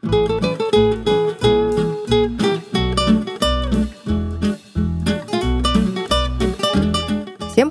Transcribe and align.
Всем 0.00 0.12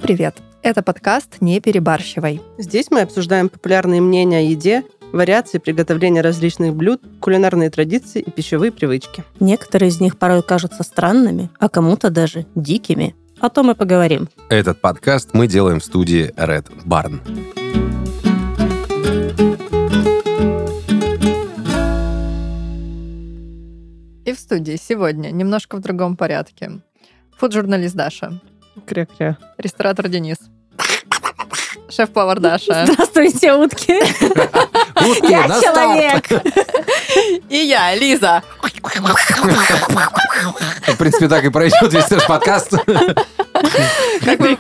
привет! 0.02 0.36
Это 0.62 0.82
подкаст 0.84 1.38
«Не 1.40 1.62
перебарщивай». 1.62 2.42
Здесь 2.58 2.88
мы 2.92 3.02
обсуждаем 3.02 3.48
популярные 3.48 4.02
мнения 4.02 4.40
о 4.40 4.42
еде, 4.42 4.84
вариации 5.14 5.60
приготовления 5.60 6.20
различных 6.20 6.76
блюд, 6.76 7.02
кулинарные 7.22 7.70
традиции 7.70 8.22
и 8.22 8.30
пищевые 8.30 8.74
привычки. 8.74 9.24
Некоторые 9.40 9.88
из 9.88 10.02
них 10.02 10.18
порой 10.18 10.44
кажутся 10.44 10.84
странными, 10.84 11.50
а 11.60 11.70
кому-то 11.70 12.10
даже 12.10 12.46
дикими. 12.56 13.16
О 13.40 13.50
том 13.50 13.72
и 13.72 13.76
поговорим. 13.76 14.28
Этот 14.50 14.82
подкаст 14.82 15.30
мы 15.32 15.48
делаем 15.48 15.80
в 15.80 15.86
студии 15.86 16.34
Red 16.36 16.66
Barn. 16.86 17.22
И 24.28 24.34
в 24.34 24.40
студии 24.40 24.76
сегодня 24.76 25.30
немножко 25.30 25.78
в 25.78 25.80
другом 25.80 26.18
порядке. 26.18 26.82
Фуд-журналист 27.38 27.96
Даша, 27.96 28.42
Кря-кря. 28.86 29.38
ресторатор 29.58 30.10
Денис, 30.10 30.36
шеф-повар 31.90 32.40
Даша 32.40 32.86
Здравствуйте, 32.92 33.54
утки. 33.54 33.94
Утки, 33.94 35.32
Я 35.32 35.48
человек. 35.48 36.26
и 37.50 37.58
я, 37.58 37.96
Лиза. 37.96 38.44
В 40.88 40.98
принципе, 40.98 41.28
так 41.28 41.44
и 41.46 41.50
пройдет 41.50 41.94
весь 41.94 42.10
наш 42.10 42.28
подкаст. 42.28 42.74
Как 44.24 44.40
вы, 44.40 44.58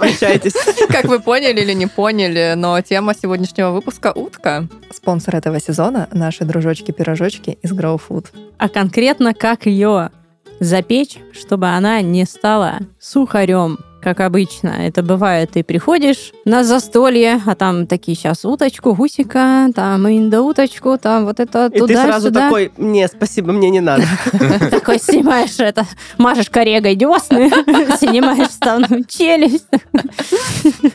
как 0.89 1.05
вы 1.05 1.19
поняли 1.19 1.61
или 1.61 1.73
не 1.73 1.87
поняли, 1.87 2.53
но 2.55 2.81
тема 2.81 3.13
сегодняшнего 3.13 3.71
выпуска– 3.71 4.11
утка. 4.15 4.67
Спонсор 4.91 5.35
этого 5.35 5.59
сезона– 5.59 6.07
наши 6.11 6.45
дружочки-пирожочки 6.45 7.57
из 7.61 7.71
Grow 7.73 7.99
Food. 8.07 8.27
А 8.57 8.69
конкретно 8.69 9.33
как 9.33 9.65
ее 9.65 10.11
запечь, 10.59 11.17
чтобы 11.33 11.67
она 11.67 12.01
не 12.01 12.25
стала 12.25 12.79
сухарем, 12.99 13.79
как 14.07 14.21
обычно. 14.21 14.69
Это 14.69 15.03
бывает, 15.03 15.51
ты 15.51 15.65
приходишь 15.65 16.31
на 16.45 16.63
застолье, 16.63 17.41
а 17.45 17.55
там 17.55 17.87
такие 17.87 18.15
сейчас 18.15 18.45
уточку, 18.45 18.93
гусика, 18.93 19.67
там 19.75 20.07
индоуточку, 20.07 20.97
там 20.97 21.25
вот 21.25 21.41
это 21.41 21.69
И 21.73 21.79
ты 21.79 21.93
сразу 21.93 22.27
туда-сюда. 22.27 22.39
такой, 22.45 22.71
не, 22.77 23.05
спасибо, 23.09 23.51
мне 23.51 23.69
не 23.69 23.81
надо. 23.81 24.03
Такой 24.71 24.99
снимаешь 24.99 25.59
это, 25.59 25.85
мажешь 26.17 26.49
корегой 26.49 26.95
десны, 26.95 27.49
снимаешь 27.99 28.47
вставную 28.47 29.03
челюсть. 29.03 29.67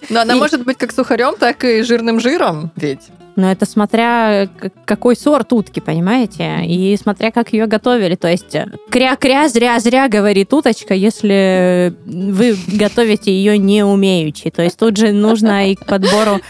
Но 0.09 0.23
она 0.23 0.35
может 0.35 0.65
быть 0.65 0.79
как 0.79 0.91
сухарем, 0.93 1.35
так 1.39 1.65
и 1.65 1.83
жирным 1.83 2.19
жиром, 2.19 2.71
ведь. 2.77 3.11
Но 3.37 3.51
это 3.51 3.67
смотря 3.67 4.49
какой 4.85 5.17
сорт 5.17 5.53
утки, 5.53 5.81
понимаете? 5.81 6.65
И 6.67 6.97
смотря 6.97 7.31
как 7.31 7.53
ее 7.53 7.67
готовили. 7.67 8.15
То 8.15 8.29
есть 8.29 8.55
э, 8.55 8.67
кря-кря, 8.91 9.49
зря-зря, 9.49 10.09
говорит 10.09 10.53
уточка, 10.53 10.95
если 10.95 11.95
вы 12.05 12.57
готовите 12.69 13.02
ее 13.27 13.59
не 13.59 13.85
умеючи. 13.85 14.51
То 14.51 14.63
есть 14.63 14.79
тут 14.79 14.97
же 14.97 15.13
нужно 15.13 15.71
и 15.71 15.75
к 15.75 15.87
подбору 15.87 16.41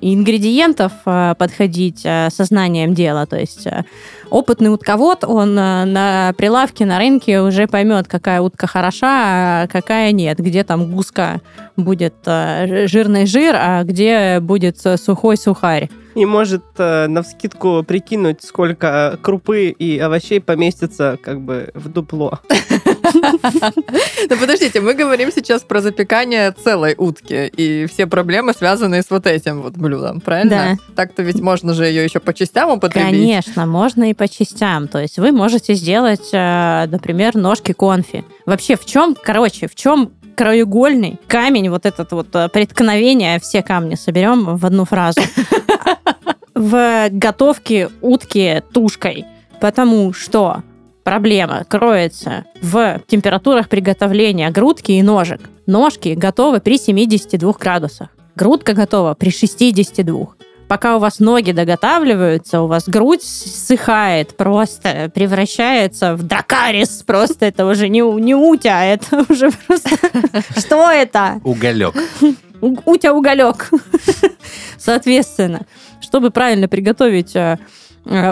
ингредиентов 0.00 0.92
э, 1.06 1.34
подходить 1.38 2.02
э, 2.04 2.28
сознанием 2.30 2.94
дела. 2.94 3.26
То 3.26 3.38
есть 3.38 3.66
э, 3.66 3.84
опытный 4.30 4.72
утковод, 4.72 5.24
он 5.24 5.54
на 5.54 6.34
прилавке, 6.36 6.84
на 6.84 6.98
рынке 6.98 7.40
уже 7.40 7.66
поймет, 7.66 8.06
какая 8.08 8.40
утка 8.40 8.66
хороша, 8.66 9.62
а 9.62 9.66
какая 9.68 10.12
нет. 10.12 10.38
Где 10.38 10.64
там 10.64 10.90
гуска 10.92 11.40
будет 11.76 12.14
жирный 12.24 13.26
жир, 13.26 13.54
а 13.56 13.84
где 13.84 14.40
будет 14.40 14.78
сухой 14.98 15.36
сухарь. 15.36 15.88
И 16.14 16.24
может 16.24 16.64
э, 16.78 17.08
на 17.08 17.22
вскидку 17.22 17.82
прикинуть, 17.82 18.42
сколько 18.42 19.18
крупы 19.20 19.66
и 19.68 19.98
овощей 19.98 20.40
поместится 20.40 21.18
как 21.22 21.42
бы 21.42 21.70
в 21.74 21.88
дупло. 21.90 22.40
Ну 24.28 24.36
подождите, 24.36 24.80
мы 24.80 24.94
говорим 24.94 25.30
сейчас 25.30 25.62
про 25.62 25.80
запекание 25.80 26.52
целой 26.52 26.94
утки 26.96 27.50
и 27.56 27.86
все 27.86 28.06
проблемы, 28.06 28.52
связанные 28.52 29.02
с 29.02 29.10
вот 29.10 29.26
этим 29.26 29.62
вот 29.62 29.74
блюдом, 29.74 30.20
правильно? 30.20 30.78
Так-то 30.94 31.22
ведь 31.22 31.40
можно 31.40 31.74
же 31.74 31.84
ее 31.86 32.04
еще 32.04 32.20
по 32.20 32.34
частям 32.34 32.70
употребить. 32.70 33.10
Конечно, 33.10 33.66
можно 33.66 34.10
и 34.10 34.14
по 34.14 34.28
частям. 34.28 34.88
То 34.88 34.98
есть 34.98 35.18
вы 35.18 35.32
можете 35.32 35.74
сделать, 35.74 36.30
э, 36.32 36.86
например, 36.88 37.36
ножки 37.36 37.72
конфи. 37.72 38.24
Вообще 38.46 38.76
в 38.76 38.84
чем, 38.84 39.16
короче, 39.20 39.68
в 39.68 39.74
чем 39.74 40.12
краеугольный 40.36 41.18
камень, 41.26 41.70
вот 41.70 41.86
этот 41.86 42.12
вот 42.12 42.34
э, 42.34 42.48
преткновение, 42.48 43.40
все 43.40 43.62
камни 43.62 43.94
соберем 43.94 44.56
в 44.56 44.66
одну 44.66 44.84
фразу. 44.84 45.20
В 46.54 47.08
готовке 47.10 47.90
утки 48.00 48.62
тушкой. 48.72 49.26
Потому 49.60 50.14
что 50.14 50.62
проблема 51.06 51.64
кроется 51.68 52.46
в 52.60 53.00
температурах 53.06 53.68
приготовления 53.68 54.50
грудки 54.50 54.90
и 54.90 55.02
ножек. 55.02 55.40
Ножки 55.64 56.14
готовы 56.16 56.58
при 56.58 56.78
72 56.78 57.52
градусах. 57.52 58.08
Грудка 58.34 58.72
готова 58.72 59.14
при 59.14 59.30
62. 59.30 60.26
Пока 60.66 60.96
у 60.96 60.98
вас 60.98 61.20
ноги 61.20 61.52
доготавливаются, 61.52 62.60
у 62.60 62.66
вас 62.66 62.88
грудь 62.88 63.22
ссыхает 63.22 64.36
просто, 64.36 65.08
превращается 65.14 66.16
в 66.16 66.24
дракарис. 66.24 67.04
Просто 67.06 67.46
это 67.46 67.66
уже 67.66 67.88
не, 67.88 68.00
не 68.00 68.34
утя, 68.34 68.84
это 68.84 69.24
уже 69.28 69.52
просто... 69.68 69.90
Что 70.58 70.90
это? 70.90 71.40
Уголек. 71.44 71.94
У- 72.60 72.78
Утя 72.84 73.12
уголек. 73.12 73.70
Соответственно, 74.76 75.66
чтобы 76.00 76.32
правильно 76.32 76.66
приготовить 76.66 77.36
э, 77.36 77.58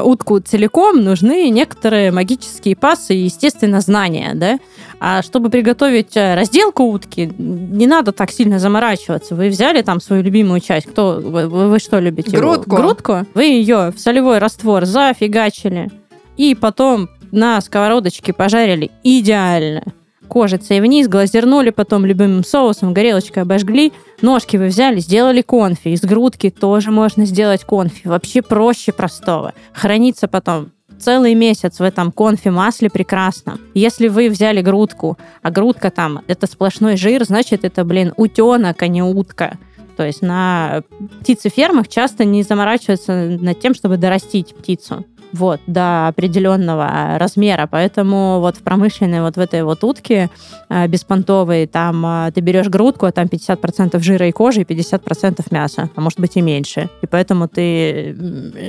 утку 0.03 0.39
целиком, 0.41 1.03
нужны 1.03 1.49
некоторые 1.51 2.13
магические 2.13 2.77
пасы 2.77 3.15
и, 3.15 3.25
естественно, 3.25 3.81
знания, 3.81 4.33
да? 4.35 4.59
А 5.01 5.23
чтобы 5.23 5.51
приготовить 5.51 6.17
э, 6.17 6.35
разделку 6.35 6.85
утки, 6.85 7.33
не 7.39 7.87
надо 7.87 8.13
так 8.13 8.31
сильно 8.31 8.59
заморачиваться. 8.59 9.35
Вы 9.35 9.49
взяли 9.49 9.83
там 9.83 10.01
свою 10.01 10.23
любимую 10.23 10.61
часть. 10.61 10.87
Кто 10.87 11.21
вы, 11.23 11.49
вы- 11.49 11.69
вы 11.69 11.79
что 11.79 11.99
любите? 11.99 12.37
Грудку. 12.37 12.77
Грудку. 12.77 13.27
Вы 13.35 13.45
ее 13.45 13.93
в 13.95 13.99
солевой 13.99 14.39
раствор 14.39 14.85
зафигачили 14.85 15.91
и 16.37 16.55
потом 16.55 17.09
на 17.33 17.61
сковородочке 17.61 18.33
пожарили 18.33 18.91
идеально. 19.03 19.83
Кожицей 20.29 20.81
вниз, 20.81 21.09
глазернули 21.09 21.71
потом 21.71 22.05
любимым 22.05 22.45
соусом, 22.45 22.95
горелочкой 22.95 23.43
обожгли. 23.43 23.93
Ножки 24.23 24.57
вы 24.57 24.67
взяли, 24.67 24.99
сделали 25.01 25.43
конфи. 25.43 25.89
Из 25.89 26.01
грудки 26.03 26.51
тоже 26.51 26.91
можно 26.91 27.25
сделать 27.27 27.65
конфи. 27.65 28.09
Вообще 28.09 28.43
проще 28.43 28.93
простого. 28.93 29.53
Хранится 29.73 30.29
потом 30.29 30.71
целый 30.99 31.35
месяц 31.35 31.79
в 31.79 31.83
этом 31.83 32.11
конфи-масле 32.13 32.89
прекрасно. 32.91 33.59
Если 33.75 34.09
вы 34.09 34.29
взяли 34.29 34.63
грудку, 34.63 35.19
а 35.43 35.51
грудка 35.51 35.91
там 35.91 36.23
это 36.27 36.47
сплошной 36.47 36.97
жир, 36.97 37.25
значит 37.25 37.65
это, 37.65 37.85
блин, 37.85 38.15
утенок, 38.17 38.83
а 38.83 38.89
не 38.89 39.03
утка. 39.03 39.59
То 39.97 40.05
есть 40.05 40.23
на 40.23 40.83
птицефермах 41.21 41.89
часто 41.89 42.25
не 42.25 42.43
заморачиваются 42.43 43.13
над 43.41 43.61
тем, 43.61 43.75
чтобы 43.75 43.97
дорастить 43.97 44.55
птицу 44.55 45.05
вот, 45.35 45.61
до 45.67 46.07
определенного 46.09 47.19
размера. 47.19 47.67
Поэтому 47.71 48.39
вот 48.41 48.57
в 48.57 48.63
промышленной 48.63 49.21
вот 49.21 49.37
в 49.37 49.41
этой 49.41 49.65
вот 49.65 49.83
утке 49.83 50.31
э, 50.69 50.87
беспонтовой, 50.87 51.67
там 51.67 52.07
э, 52.07 52.33
ты 52.33 52.41
берешь 52.41 52.69
грудку, 52.69 53.07
а 53.07 53.13
там 53.13 53.27
50% 53.27 54.01
жира 54.01 54.29
и 54.29 54.33
кожи 54.33 54.61
и 54.61 54.65
50% 54.65 55.45
мяса, 55.51 55.91
а 55.95 56.01
может 56.01 56.21
быть 56.21 56.37
и 56.37 56.41
меньше. 56.41 56.89
И 57.03 57.07
поэтому 57.07 57.49
ты 57.49 58.17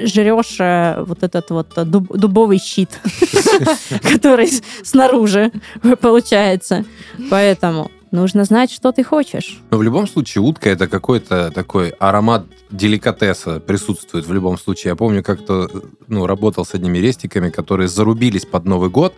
жрешь 0.06 0.58
э, 0.60 1.04
вот 1.06 1.22
этот 1.22 1.52
вот 1.52 1.78
дуб- 1.78 2.18
дубовый 2.18 2.58
щит, 2.58 3.00
который 4.12 4.50
снаружи 4.84 5.52
получается. 6.02 6.84
Поэтому 7.30 7.92
нужно 8.16 8.46
знать, 8.46 8.72
что 8.72 8.92
ты 8.92 9.04
хочешь. 9.04 9.60
Но 9.72 9.78
в 9.78 9.84
любом 9.84 10.08
случае 10.08 10.42
утка 10.42 10.70
это 10.70 10.88
какой-то 10.88 11.52
такой 11.52 11.90
аромат 11.90 12.46
деликатеса 12.72 13.60
присутствует 13.60 14.26
в 14.26 14.34
любом 14.34 14.58
случае. 14.58 14.92
Я 14.92 14.96
помню, 14.96 15.24
как-то 15.24 15.70
ну, 16.08 16.26
работал 16.26 16.66
с 16.66 16.74
одними 16.74 16.98
рестиками, 16.98 17.50
которые 17.50 17.88
зарубились 17.88 18.46
под 18.46 18.66
Новый 18.66 18.90
год. 18.90 19.14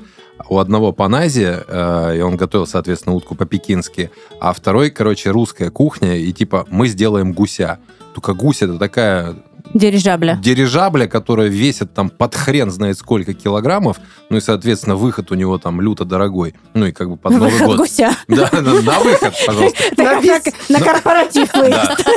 У 0.50 0.60
одного 0.60 0.92
паназия, 0.92 1.64
э, 1.68 2.18
и 2.18 2.22
он 2.22 2.38
готовил, 2.38 2.68
соответственно, 2.68 3.16
утку 3.16 3.34
по-пекински, 3.36 4.12
а 4.40 4.54
второй, 4.54 4.92
короче, 4.92 5.32
русская 5.32 5.72
кухня, 5.72 6.16
и 6.18 6.32
типа 6.32 6.68
мы 6.70 6.88
сделаем 6.88 7.34
гуся. 7.34 7.80
Только 8.14 8.34
гусь 8.34 8.62
это 8.62 8.78
такая 8.78 9.36
Дирижабля. 9.74 10.40
дирижабля, 10.42 11.08
которая 11.08 11.48
весит 11.48 11.94
там 11.94 12.10
под 12.10 12.36
хрен 12.36 12.72
знает 12.72 12.98
сколько 12.98 13.34
килограммов, 13.34 13.98
ну 14.30 14.38
и, 14.38 14.42
соответственно, 14.42 14.96
выход 14.96 15.32
у 15.32 15.36
него 15.36 15.58
там 15.58 15.82
люто 15.82 16.06
дорогой. 16.06 16.54
Ну 16.74 16.86
и 16.88 16.92
как 16.92 17.10
бы 17.10 17.18
под 17.18 17.34
Новый 17.34 17.52
Выход 17.52 17.68
год. 17.68 17.78
гуся. 17.78 18.12
Да, 18.28 18.50
на, 18.52 18.82
на 18.82 19.00
выход, 19.00 19.34
пожалуйста. 19.46 19.84
Как 19.96 20.24
на- 20.24 20.78
на 20.80 20.80
корпоратив 20.86 21.54
выезд. 21.54 22.08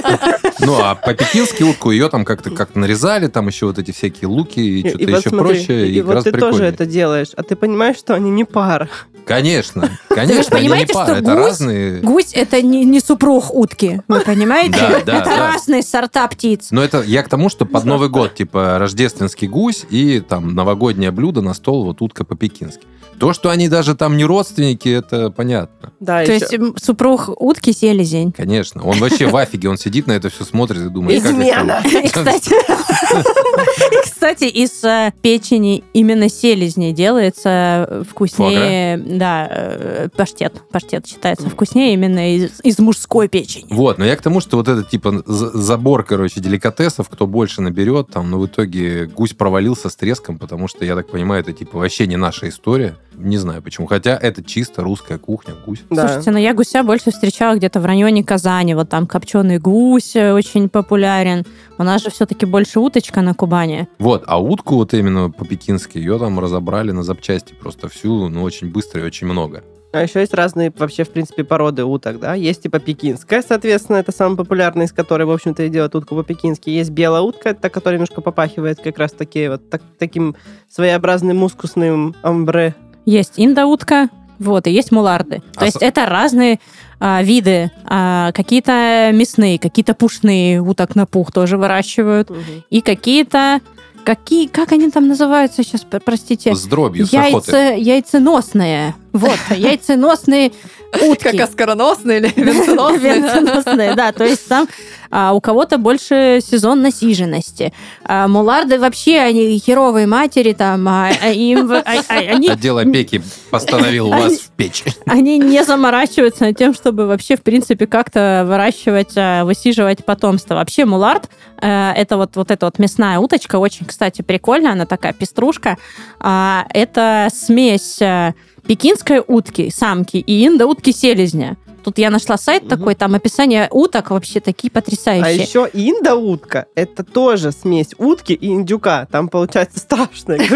Ну, 0.60 0.74
а 0.78 0.94
по-пекински 0.94 1.62
утку 1.62 1.90
ее 1.90 2.08
там 2.10 2.24
как-то 2.24 2.50
как 2.50 2.74
нарезали, 2.74 3.28
там 3.28 3.46
еще 3.48 3.66
вот 3.66 3.78
эти 3.78 3.92
всякие 3.92 4.28
луки 4.28 4.60
и, 4.60 4.88
что-то 4.88 5.04
еще 5.10 5.30
прочее, 5.30 5.88
и, 5.88 6.02
вот 6.02 6.24
ты 6.24 6.32
тоже 6.32 6.64
это 6.64 6.84
делаешь, 6.84 7.28
а 7.36 7.42
ты 7.42 7.56
понимаешь, 7.56 7.96
что 7.96 8.14
они 8.14 8.30
не 8.30 8.44
пара. 8.44 8.88
Конечно, 9.24 9.88
конечно. 10.08 10.42
Вы 10.42 10.50
понимаете, 10.50 10.86
не 10.88 10.94
пара, 10.94 11.06
что 11.06 11.14
это 11.16 11.30
гусь- 11.32 11.36
разные... 11.46 12.00
Гусь 12.00 12.30
это 12.34 12.60
не, 12.62 12.84
не 12.84 13.00
супруг 13.00 13.54
утки, 13.54 14.02
вы 14.08 14.20
понимаете? 14.20 14.72
Да, 14.80 15.00
да, 15.06 15.18
это 15.18 15.24
да. 15.30 15.52
разные 15.54 15.82
сорта 15.82 16.26
птиц. 16.28 16.68
Но 16.70 16.82
это 16.82 17.02
я 17.02 17.22
к 17.22 17.28
тому, 17.28 17.39
что 17.48 17.64
под 17.64 17.84
Новый 17.84 18.08
год, 18.08 18.34
типа, 18.34 18.78
рождественский 18.78 19.48
гусь 19.48 19.86
и 19.90 20.20
там 20.20 20.54
новогоднее 20.54 21.10
блюдо 21.10 21.40
на 21.42 21.54
стол, 21.54 21.84
вот 21.84 22.02
утка 22.02 22.24
по-пекински. 22.24 22.86
То, 23.20 23.32
что 23.34 23.50
они 23.50 23.68
даже 23.68 23.94
там 23.94 24.16
не 24.16 24.24
родственники, 24.24 24.88
это 24.88 25.30
понятно. 25.30 25.92
Да, 26.00 26.24
То 26.24 26.32
еще. 26.32 26.46
есть 26.58 26.84
супруг 26.84 27.28
утки 27.40 27.72
селезень. 27.72 28.32
Конечно. 28.32 28.82
Он 28.82 28.98
вообще 28.98 29.26
в 29.26 29.36
афиге, 29.36 29.68
он 29.68 29.76
сидит 29.76 30.06
на 30.06 30.12
это 30.12 30.30
все 30.30 30.44
смотрит 30.44 30.80
и 30.80 30.88
думает, 30.88 31.22
как 31.22 31.32
Измена. 31.32 31.82
это- 31.84 31.98
И, 31.98 32.08
кстати, 32.08 32.50
и, 33.92 34.02
кстати, 34.02 34.44
из 34.44 34.82
э, 34.84 35.12
печени 35.20 35.84
именно 35.92 36.28
селезни 36.28 36.92
делается 36.92 37.86
э, 37.88 38.02
вкуснее, 38.08 38.96
да, 38.96 39.46
э, 39.50 40.08
паштет. 40.16 40.54
Паштет 40.70 41.06
считается 41.06 41.48
вкуснее 41.50 41.92
именно 41.94 42.36
из, 42.36 42.60
из 42.62 42.78
мужской 42.78 43.28
печени. 43.28 43.66
Вот, 43.70 43.98
но 43.98 44.04
я 44.06 44.16
к 44.16 44.22
тому, 44.22 44.40
что 44.40 44.56
вот 44.56 44.68
это 44.68 44.82
типа 44.82 45.22
за- 45.26 45.50
забор, 45.50 46.04
короче, 46.04 46.40
деликатесов, 46.40 47.08
кто 47.08 47.26
больше 47.26 47.60
наберет, 47.60 48.08
там, 48.10 48.30
но 48.30 48.38
в 48.38 48.46
итоге 48.46 49.06
гусь 49.06 49.34
провалился 49.34 49.90
с 49.90 49.96
треском, 49.96 50.38
потому 50.38 50.68
что, 50.68 50.84
я 50.84 50.94
так 50.94 51.08
понимаю, 51.10 51.42
это 51.42 51.52
типа 51.52 51.78
вообще 51.78 52.06
не 52.06 52.16
наша 52.16 52.48
история. 52.48 52.96
Не 53.14 53.38
знаю 53.38 53.62
почему. 53.62 53.86
Хотя 53.86 54.16
это 54.16 54.42
чисто 54.42 54.82
русская 54.82 55.18
кухня, 55.18 55.54
гусь. 55.66 55.82
Да. 55.90 56.06
Слушайте, 56.06 56.30
ну 56.30 56.38
я 56.38 56.54
гуся 56.54 56.82
больше 56.82 57.10
встречала 57.10 57.56
где-то 57.56 57.80
в 57.80 57.84
районе 57.86 58.24
Казани. 58.24 58.74
Вот 58.74 58.88
там 58.88 59.06
копченый 59.06 59.58
гусь 59.58 60.16
э, 60.16 60.32
очень 60.32 60.68
популярен. 60.68 61.44
У 61.78 61.82
нас 61.82 62.02
же 62.02 62.10
все-таки 62.10 62.46
больше 62.46 62.80
уточка 62.80 63.20
на 63.20 63.34
Кубани. 63.34 63.88
Вот, 63.98 64.24
а 64.26 64.40
утку 64.40 64.76
вот 64.76 64.94
именно 64.94 65.30
по-пекински, 65.30 65.98
ее 65.98 66.18
там 66.18 66.38
разобрали 66.40 66.92
на 66.92 67.02
запчасти 67.02 67.54
просто 67.54 67.88
всю, 67.88 68.28
ну, 68.28 68.42
очень 68.42 68.70
быстро 68.70 69.00
и 69.02 69.04
очень 69.04 69.26
много. 69.26 69.62
А 69.92 70.02
еще 70.02 70.20
есть 70.20 70.34
разные 70.34 70.72
вообще, 70.76 71.02
в 71.02 71.10
принципе, 71.10 71.42
породы 71.42 71.84
уток, 71.84 72.20
да? 72.20 72.34
Есть 72.34 72.62
типа 72.62 72.78
пекинская, 72.78 73.42
соответственно, 73.42 73.96
это 73.96 74.12
самая 74.12 74.36
популярная, 74.36 74.86
из 74.86 74.92
которой, 74.92 75.24
в 75.24 75.32
общем-то, 75.32 75.64
и 75.64 75.68
делают 75.68 75.96
утку 75.96 76.14
по-пекински. 76.14 76.70
Есть 76.70 76.90
белая 76.90 77.22
утка, 77.22 77.54
та, 77.54 77.70
которая 77.70 77.96
немножко 77.98 78.20
попахивает 78.20 78.80
как 78.80 78.98
раз 78.98 79.10
таки 79.10 79.48
вот 79.48 79.68
так- 79.68 79.82
таким 79.98 80.36
своеобразным 80.68 81.36
мускусным 81.38 82.14
амбре. 82.22 82.76
Есть 83.10 83.32
индоутка, 83.38 84.08
вот, 84.38 84.68
и 84.68 84.70
есть 84.70 84.92
муларды. 84.92 85.42
То 85.54 85.62
А 85.62 85.64
есть 85.64 85.78
с- 85.78 85.82
это 85.82 86.06
разные 86.06 86.60
а, 87.00 87.22
виды. 87.24 87.72
А, 87.84 88.30
какие-то 88.32 89.10
мясные, 89.12 89.58
какие-то 89.58 89.94
пушные 89.94 90.60
уток 90.60 90.94
на 90.94 91.06
пух 91.06 91.32
тоже 91.32 91.56
выращивают. 91.56 92.30
И 92.70 92.80
какие-то... 92.80 93.60
Какие, 94.04 94.46
как 94.46 94.72
они 94.72 94.90
там 94.90 95.08
называются 95.08 95.62
сейчас, 95.62 95.84
простите? 96.04 96.54
С 96.54 96.64
дробью, 96.64 97.04
с 97.06 97.12
охоты. 97.12 97.50
Яйца, 97.50 97.74
яйценосные. 97.76 98.94
Вот, 99.12 99.38
яйценосные 99.50 100.52
утки. 100.92 101.24
Как 101.36 101.40
оскароносные 101.40 102.18
или 102.20 102.32
венценосные. 102.36 103.14
Венценосные, 103.14 103.94
да. 103.94 104.12
То 104.12 104.24
есть 104.24 104.46
там 104.48 104.68
а, 105.10 105.32
у 105.32 105.40
кого-то 105.40 105.78
больше 105.78 106.40
сезон 106.44 106.82
насиженности. 106.82 107.72
А, 108.04 108.28
муларды 108.28 108.78
вообще, 108.78 109.18
они 109.18 109.58
херовые 109.58 110.06
матери 110.06 110.52
там, 110.52 110.86
а, 110.88 111.10
а 111.20 111.30
им, 111.30 111.70
а- 111.72 111.82
а- 111.84 112.14
они, 112.14 112.48
Отдел 112.48 112.78
опеки 112.78 113.20
постановил 113.50 114.08
вас 114.08 114.34
в 114.34 114.50
печь. 114.50 114.84
они 115.06 115.38
не 115.38 115.64
заморачиваются 115.64 116.44
над 116.44 116.56
тем, 116.56 116.74
чтобы 116.74 117.06
вообще, 117.06 117.36
в 117.36 117.42
принципе, 117.42 117.86
как-то 117.88 118.44
выращивать, 118.46 119.14
высиживать 119.44 120.04
потомство. 120.04 120.54
Вообще 120.54 120.84
мулард, 120.84 121.28
э, 121.60 121.92
это 121.96 122.16
вот, 122.16 122.36
вот 122.36 122.50
эта 122.52 122.66
вот 122.66 122.78
мясная 122.78 123.18
уточка, 123.18 123.56
очень, 123.56 123.86
кстати, 123.86 124.22
прикольная, 124.22 124.72
она 124.72 124.86
такая 124.86 125.12
пеструшка. 125.12 125.76
А, 126.20 126.66
Это 126.72 127.28
смесь 127.32 128.00
э, 128.00 128.34
пекинской 128.66 129.22
утки, 129.26 129.70
самки, 129.70 130.16
и 130.18 130.46
индоутки 130.46 130.90
селезня. 130.92 131.56
Тут 131.82 131.96
я 131.96 132.10
нашла 132.10 132.36
сайт 132.36 132.64
Мгм. 132.64 132.68
такой, 132.68 132.94
там 132.94 133.14
описание 133.14 133.66
уток 133.70 134.10
вообще 134.10 134.40
такие 134.40 134.68
А 134.70 134.74
потрясающие. 134.74 135.42
еще 135.42 135.66
индоутка– 135.72 136.66
это 136.74 137.02
тоже 137.04 137.52
смесь 137.52 137.94
утки 137.96 138.34
и 138.34 138.48
индюка. 138.48 139.06
Там 139.10 139.28
получается 139.28 139.78
страшно. 139.80 140.36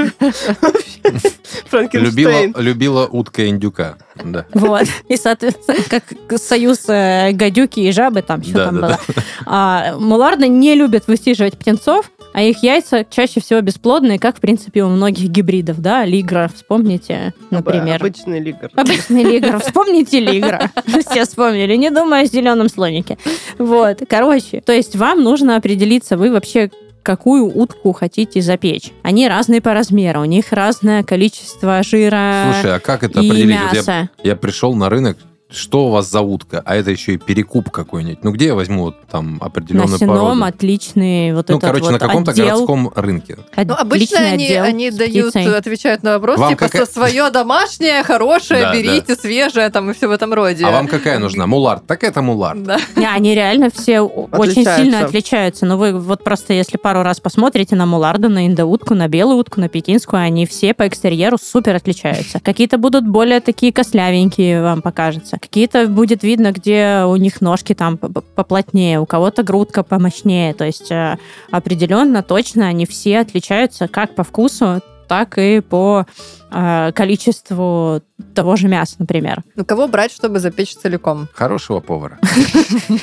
Любила 2.56 3.06
утка 3.06 3.48
индюка. 3.48 3.96
Да. 4.22 4.46
Вот. 4.52 4.86
И, 5.08 5.16
соответственно, 5.16 5.78
как 5.88 6.38
союз 6.38 6.84
э, 6.88 7.32
гадюки 7.32 7.80
и 7.80 7.90
жабы, 7.90 8.22
там 8.22 8.42
что 8.42 8.52
Да, 8.54 8.64
там 8.66 8.80
да, 8.80 8.86
было. 8.86 8.98
А, 9.46 9.96
муларды 9.98 10.48
не 10.48 10.74
любят 10.74 11.06
высиживать 11.06 11.58
птенцов, 11.58 12.10
а 12.34 12.42
их 12.42 12.64
яйца 12.64 13.06
чаще 13.08 13.40
всего 13.40 13.60
бесплодные, 13.60 14.18
как, 14.18 14.38
в 14.38 14.40
принципе, 14.40 14.82
у 14.82 14.88
многих 14.88 15.28
гибридов, 15.30 15.80
да, 15.80 16.04
лигра, 16.04 16.50
вспомните, 16.52 17.32
например. 17.50 17.96
Обычный 17.96 18.40
лигр. 18.40 18.70
Обычный 18.74 19.22
лигр. 19.22 19.60
Вспомните 19.60 20.18
лигра. 20.18 20.70
Все 21.08 21.24
вспомнили, 21.24 21.76
не 21.76 21.90
думая 21.90 22.24
о 22.24 22.26
зеленом 22.26 22.68
слонике. 22.68 23.18
Вот, 23.58 24.02
короче, 24.08 24.60
то 24.60 24.72
есть 24.72 24.96
вам 24.96 25.22
нужно 25.22 25.56
определиться, 25.56 26.16
вы 26.16 26.32
вообще 26.32 26.70
какую 27.04 27.46
утку 27.46 27.92
хотите 27.92 28.40
запечь. 28.40 28.90
Они 29.02 29.28
разные 29.28 29.60
по 29.60 29.74
размеру, 29.74 30.22
у 30.22 30.24
них 30.24 30.52
разное 30.52 31.04
количество 31.04 31.82
жира 31.84 32.50
Слушай, 32.52 32.76
а 32.76 32.80
как 32.80 33.04
это 33.04 33.20
и 33.20 33.28
определить? 33.28 33.60
Вот 33.60 33.72
я, 33.72 33.78
мяса. 33.78 34.10
я 34.24 34.34
пришел 34.34 34.74
на 34.74 34.88
рынок, 34.88 35.18
что 35.50 35.86
у 35.86 35.90
вас 35.90 36.10
за 36.10 36.20
утка? 36.20 36.62
А 36.64 36.74
это 36.74 36.90
еще 36.90 37.14
и 37.14 37.16
перекуп 37.16 37.70
какой-нибудь. 37.70 38.24
Ну, 38.24 38.32
где 38.32 38.46
я 38.46 38.54
возьму 38.54 38.84
вот 38.84 38.96
там 39.06 39.36
На 39.40 39.46
определенную 39.46 39.98
Сеном 39.98 40.16
породу? 40.16 40.44
отличный 40.44 41.32
вот 41.32 41.48
Ну, 41.48 41.56
этот 41.58 41.68
короче, 41.68 41.84
вот 41.84 41.92
на 41.92 41.98
каком-то 42.00 42.30
отдел, 42.32 42.46
городском 42.46 42.90
рынке. 42.96 43.36
Ну, 43.56 43.74
обычно 43.74 44.18
отличный 44.18 44.32
они, 44.32 44.44
отдел 44.46 44.64
они 44.64 44.90
с 44.90 44.96
дают, 44.96 45.30
птицей. 45.30 45.56
отвечают 45.56 46.02
на 46.02 46.14
вопрос, 46.14 46.38
Вам 46.38 46.50
типа, 46.50 46.64
какая- 46.68 46.86
свое 46.86 47.30
домашнее, 47.30 48.02
хорошее, 48.02 48.62
Да, 48.62 48.74
берите, 48.74 49.14
свежее, 49.14 49.70
там, 49.70 49.90
и 49.90 49.94
все 49.94 50.08
в 50.08 50.10
этом 50.10 50.32
роде. 50.34 50.64
А 50.64 50.70
вам 50.72 50.88
какая 50.88 51.18
нужна? 51.18 51.46
Мулард? 51.46 51.86
Так 51.86 52.02
это 52.02 52.20
мулард. 52.20 52.62
Да. 52.64 52.78
Не, 52.96 53.06
они 53.06 53.34
реально 53.34 53.70
все 53.70 54.00
о- 54.00 54.06
очень 54.32 54.52
Отличаются. 54.62 54.76
сильно 54.82 55.04
отличаются. 55.04 55.66
Но 55.66 55.78
вы 55.78 55.92
вот 55.98 56.24
просто 56.24 56.52
если 56.54 56.78
пару 56.78 57.02
раз 57.02 57.20
посмотрите 57.20 57.76
на 57.76 57.86
муларду, 57.86 58.28
на 58.28 58.46
индоутку, 58.46 58.94
на 58.94 59.06
белую 59.06 59.38
утку, 59.38 59.60
на 59.60 59.68
пекинскую, 59.68 60.20
они 60.20 60.46
все 60.46 60.74
по 60.74 60.88
экстерьеру 60.88 61.38
супер 61.40 61.76
отличаются. 61.76 62.40
Какие-то 62.40 62.76
будут 62.78 63.06
более 63.06 63.40
такие 63.40 63.72
кослявенькие, 63.72 64.60
вам 64.62 64.82
покажется. 64.82 65.38
Какие-то 65.44 65.88
будет 65.88 66.22
видно, 66.22 66.52
где 66.52 67.02
у 67.06 67.16
них 67.16 67.42
ножки 67.42 67.74
там 67.74 67.98
поплотнее, 67.98 68.98
у 68.98 69.04
кого-то 69.04 69.42
грудка 69.42 69.82
помощнее. 69.82 70.54
То 70.54 70.64
есть 70.64 70.90
э, 70.90 71.18
определенно, 71.50 72.22
точно 72.22 72.66
они 72.66 72.86
все 72.86 73.18
отличаются 73.18 73.86
как 73.86 74.14
по 74.14 74.24
вкусу, 74.24 74.80
так 75.06 75.38
и 75.38 75.60
по 75.60 76.06
э, 76.50 76.92
количеству 76.92 78.02
того 78.34 78.56
же 78.56 78.68
мяса, 78.68 78.96
например. 78.98 79.42
Ну, 79.56 79.64
кого 79.64 79.88
брать, 79.88 80.12
чтобы 80.12 80.38
запечь 80.38 80.74
целиком? 80.74 81.28
Хорошего 81.32 81.80
повара. 81.80 82.18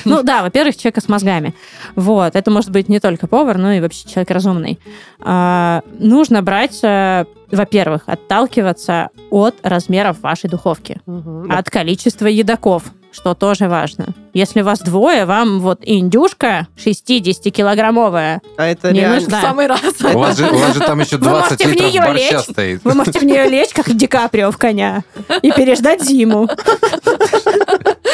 Ну 0.04 0.22
да, 0.22 0.42
во-первых, 0.42 0.76
человека 0.76 1.00
с 1.00 1.08
мозгами. 1.08 1.54
Вот, 1.96 2.36
это 2.36 2.50
может 2.50 2.70
быть 2.70 2.88
не 2.88 3.00
только 3.00 3.26
повар, 3.26 3.58
но 3.58 3.72
и 3.72 3.80
вообще 3.80 4.08
человек 4.08 4.30
разумный. 4.30 4.78
А, 5.20 5.82
нужно 5.98 6.42
брать, 6.42 6.80
э, 6.82 7.24
во-первых, 7.50 8.02
отталкиваться 8.06 9.08
от 9.30 9.54
размеров 9.62 10.20
вашей 10.20 10.48
духовки, 10.50 11.00
от 11.48 11.70
количества 11.70 12.26
едоков, 12.26 12.84
что 13.12 13.34
тоже 13.34 13.68
важно. 13.68 14.08
Если 14.34 14.62
вас 14.62 14.80
двое, 14.80 15.26
вам 15.26 15.60
вот 15.60 15.80
индюшка 15.82 16.66
60-килограммовая, 16.76 18.40
А 18.56 18.66
это 18.66 18.90
Не 18.92 19.00
реально... 19.00 19.20
нужна. 19.20 19.38
В 19.38 19.42
самый 19.42 19.66
раз. 19.66 19.80
У 20.14 20.18
вас 20.18 20.38
же, 20.38 20.50
у 20.50 20.56
вас 20.56 20.74
же 20.74 20.80
там 20.80 20.98
еще 21.00 21.16
Вы 21.18 21.24
20 21.26 21.50
можете 21.50 21.68
в 21.68 21.72
литров 21.72 22.06
борща 22.06 22.36
лечь. 22.36 22.40
стоит. 22.44 22.80
вы 22.84 22.94
можете 22.94 23.18
в 23.18 23.24
нее 23.24 23.48
лечь, 23.48 23.70
как 23.74 23.94
Ди 23.94 24.06
Каприо 24.06 24.50
в 24.50 24.56
коня, 24.56 25.04
и 25.42 25.52
переждать 25.52 26.02
зиму. 26.02 26.48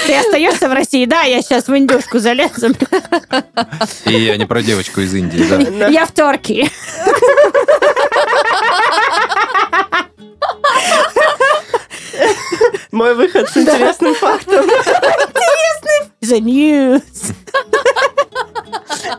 Ты 0.06 0.16
остаешься 0.16 0.68
в 0.68 0.72
России? 0.72 1.04
Да, 1.06 1.22
я 1.22 1.40
сейчас 1.42 1.68
в 1.68 1.76
индюшку 1.76 2.18
залезу. 2.18 2.68
И 4.06 4.12
я 4.12 4.36
не 4.36 4.46
про 4.46 4.62
девочку 4.62 5.00
из 5.00 5.14
Индии, 5.14 5.44
да. 5.78 5.86
Я 5.98 6.06
в 6.06 6.12
Турции. 6.12 6.68
Мой 12.90 13.14
выход 13.14 13.48
с 13.48 13.56
интересным 13.56 14.14
фактом. 14.14 14.37
The 16.28 16.40
news. 16.40 17.02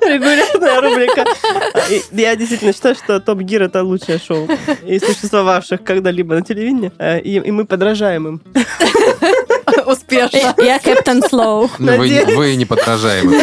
Регулярная 0.01 0.82
рубрика. 0.82 1.25
Я 2.12 2.36
действительно 2.36 2.74
считаю, 2.74 2.96
что 2.96 3.20
Топ 3.20 3.39
Гир 3.39 3.63
это 3.63 3.84
лучшее 3.84 4.20
шоу 4.20 4.48
из 4.86 5.01
существовавших 5.04 5.84
когда-либо 5.84 6.36
на 6.36 6.42
телевидении. 6.42 6.92
Э, 7.00 7.20
И, 7.20 7.51
мы 7.51 7.66
подражаем 7.66 8.28
им. 8.28 8.42
Успешно. 9.86 10.54
Я 10.58 10.80
Кэптон 10.80 11.24
Слоу. 11.24 11.70
Ну, 11.80 11.98
Вы, 11.98 12.10
не- 12.10 12.58
неподражаемы. 12.58 13.36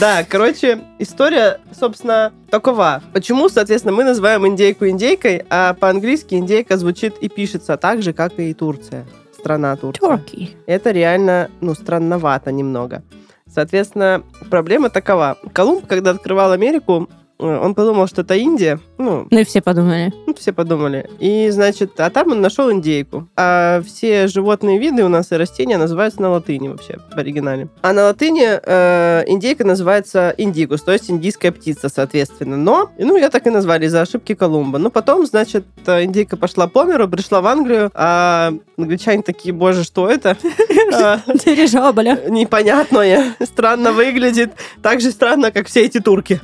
Да, 0.00 0.24
короче, 0.28 0.80
история, 0.98 1.58
собственно, 1.78 2.32
такова. 2.50 3.02
Почему, 3.14 3.48
соответственно, 3.48 3.94
мы 3.94 4.04
называем 4.04 4.46
индейку 4.46 4.86
индейкой, 4.86 5.42
а 5.48 5.72
по-английски 5.74 6.34
индейка 6.34 6.76
звучит 6.76 7.14
и 7.20 7.28
пишется 7.28 7.76
так 7.78 8.02
же, 8.02 8.12
как 8.12 8.38
и 8.38 8.52
Турция. 8.52 9.06
Страна 9.38 9.76
Турция. 9.76 10.08
Турки. 10.08 10.56
Это 10.66 10.92
реально, 10.92 11.48
ну, 11.60 11.74
странновато 11.74 12.52
немного. 12.52 13.02
Соответственно, 13.48 14.22
проблема 14.50 14.90
такова. 14.90 15.36
Колумб, 15.52 15.86
когда 15.86 16.10
открывал 16.10 16.52
Америку, 16.52 17.08
э, 17.38 17.44
он 17.44 17.74
подумал, 17.74 18.06
что 18.06 18.22
это 18.22 18.34
Индия. 18.34 18.80
Ну, 18.98 19.26
ну 19.30 19.38
и 19.38 19.44
все 19.44 19.60
подумали. 19.60 20.12
Ну, 20.26 20.34
все 20.34 20.52
подумали. 20.52 21.08
И, 21.18 21.50
значит, 21.50 21.98
а 22.00 22.10
там 22.10 22.32
он 22.32 22.40
нашел 22.40 22.70
индейку. 22.72 23.28
А 23.36 23.82
все 23.84 24.26
животные 24.26 24.78
виды 24.78 25.04
у 25.04 25.08
нас 25.08 25.32
и 25.32 25.36
растения 25.36 25.76
называются 25.76 26.22
на 26.22 26.30
латыни 26.30 26.68
вообще, 26.68 26.98
в 27.14 27.18
оригинале. 27.18 27.68
А 27.82 27.92
на 27.92 28.04
латыни 28.04 28.46
э, 28.46 29.24
индейка 29.26 29.64
называется 29.64 30.34
индигус, 30.38 30.82
то 30.82 30.92
есть 30.92 31.10
индийская 31.10 31.52
птица, 31.52 31.88
соответственно. 31.88 32.56
Но, 32.56 32.90
ну, 32.98 33.16
я 33.16 33.30
так 33.30 33.46
и 33.46 33.50
назвали 33.50 33.86
из-за 33.86 34.00
ошибки 34.00 34.34
Колумба. 34.34 34.78
Но 34.78 34.90
потом, 34.90 35.26
значит, 35.26 35.64
индейка 35.86 36.36
пошла 36.36 36.66
по 36.66 36.84
миру, 36.84 37.08
пришла 37.08 37.40
в 37.40 37.46
Англию, 37.46 37.90
а 37.94 38.54
англичане 38.78 39.22
такие, 39.22 39.52
боже, 39.52 39.84
что 39.84 40.08
это? 40.08 40.36
А, 40.92 41.20
Дирижабля. 41.26 42.20
Непонятное, 42.28 43.34
странно 43.42 43.92
выглядит. 43.92 44.52
Так 44.82 45.00
же 45.00 45.10
странно, 45.10 45.50
как 45.50 45.66
все 45.66 45.84
эти 45.84 46.00
турки. 46.00 46.40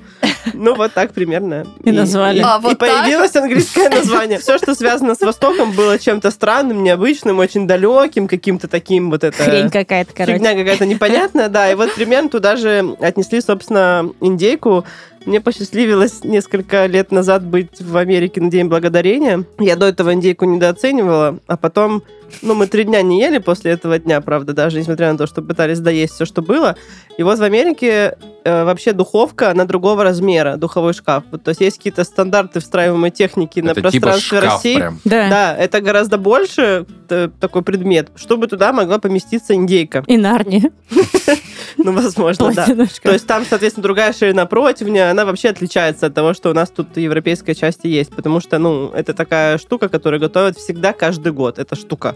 Ну, 0.52 0.75
вот 0.75 0.92
так 0.92 1.12
примерно. 1.12 1.66
И 1.85 1.92
назвали. 1.92 2.41
И, 2.42 2.44
а, 2.44 2.58
вот 2.58 2.72
и 2.72 2.76
появилось 2.76 3.34
английское 3.37 3.88
название. 3.90 4.38
Все, 4.38 4.58
что 4.58 4.75
связано 4.75 5.14
с 5.14 5.20
Востоком, 5.20 5.72
было 5.72 5.99
чем-то 5.99 6.30
странным, 6.30 6.82
необычным, 6.82 7.38
очень 7.38 7.66
далеким, 7.66 8.26
каким-то 8.26 8.68
таким 8.68 9.11
вот 9.11 9.25
это... 9.25 9.42
Хрень 9.42 9.70
какая-то, 9.70 10.12
короче. 10.12 10.34
Фигня 10.34 10.54
какая-то 10.54 10.87
непонятная, 10.87 11.49
да. 11.49 11.70
И 11.70 11.75
вот 11.75 11.94
примерно 11.94 12.28
туда 12.28 12.56
же 12.56 12.96
отнесли, 13.00 13.40
собственно, 13.40 14.11
индейку. 14.20 14.84
Мне 15.25 15.40
посчастливилось 15.40 16.25
несколько 16.25 16.87
лет 16.87 17.12
назад 17.12 17.44
быть 17.44 17.80
в 17.80 17.96
Америке 17.96 18.40
на 18.40 18.50
День 18.50 18.66
Благодарения. 18.66 19.44
Я 19.61 19.76
до 19.76 19.87
этого 19.87 20.12
индейку 20.12 20.44
недооценивала, 20.46 21.38
а 21.46 21.56
потом 21.56 22.02
ну, 22.40 22.54
мы 22.54 22.66
три 22.66 22.84
дня 22.84 23.02
не 23.02 23.20
ели 23.20 23.38
после 23.38 23.72
этого 23.72 23.98
дня, 23.98 24.20
правда, 24.20 24.52
даже 24.52 24.78
несмотря 24.78 25.12
на 25.12 25.18
то, 25.18 25.26
что 25.26 25.42
пытались 25.42 25.80
доесть 25.80 26.14
все, 26.14 26.24
что 26.24 26.42
было. 26.42 26.76
И 27.18 27.22
вот 27.22 27.38
в 27.38 27.42
Америке 27.42 28.16
э, 28.44 28.64
вообще 28.64 28.92
духовка, 28.92 29.50
она 29.50 29.64
другого 29.64 30.02
размера, 30.02 30.56
духовой 30.56 30.94
шкаф. 30.94 31.24
Вот, 31.30 31.42
то 31.42 31.50
есть 31.50 31.60
есть 31.60 31.76
какие-то 31.76 32.04
стандарты 32.04 32.60
встраиваемой 32.60 33.10
техники 33.10 33.60
это 33.60 33.82
на 33.82 33.90
типа 33.90 34.08
пространстве 34.08 34.40
типа 34.40 34.52
России. 34.52 34.76
Прям. 34.76 35.00
Да. 35.04 35.28
да, 35.28 35.56
это 35.56 35.80
гораздо 35.80 36.18
больше 36.18 36.86
э, 37.08 37.28
такой 37.38 37.62
предмет, 37.62 38.10
чтобы 38.16 38.46
туда 38.46 38.72
могла 38.72 38.98
поместиться 38.98 39.54
индейка. 39.54 40.04
И 40.06 40.16
Нарни. 40.16 40.70
Ну, 41.78 41.92
возможно, 41.92 42.52
да. 42.52 42.66
То 42.66 43.12
есть 43.12 43.26
там, 43.26 43.44
соответственно, 43.48 43.82
другая 43.82 44.12
ширина 44.12 44.46
противня, 44.46 45.10
она 45.10 45.24
вообще 45.24 45.48
отличается 45.48 46.06
от 46.06 46.14
того, 46.14 46.34
что 46.34 46.50
у 46.50 46.52
нас 46.52 46.70
тут 46.70 46.96
европейской 46.96 47.54
части 47.54 47.86
есть, 47.86 48.14
потому 48.14 48.40
что, 48.40 48.58
ну, 48.58 48.90
это 48.90 49.14
такая 49.14 49.58
штука, 49.58 49.88
которую 49.88 50.20
готовят 50.20 50.58
всегда 50.58 50.92
каждый 50.92 51.32
год. 51.32 51.58
Это 51.58 51.74
штука. 51.74 52.14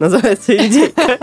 Называется 0.00 0.56
индейка. 0.56 1.18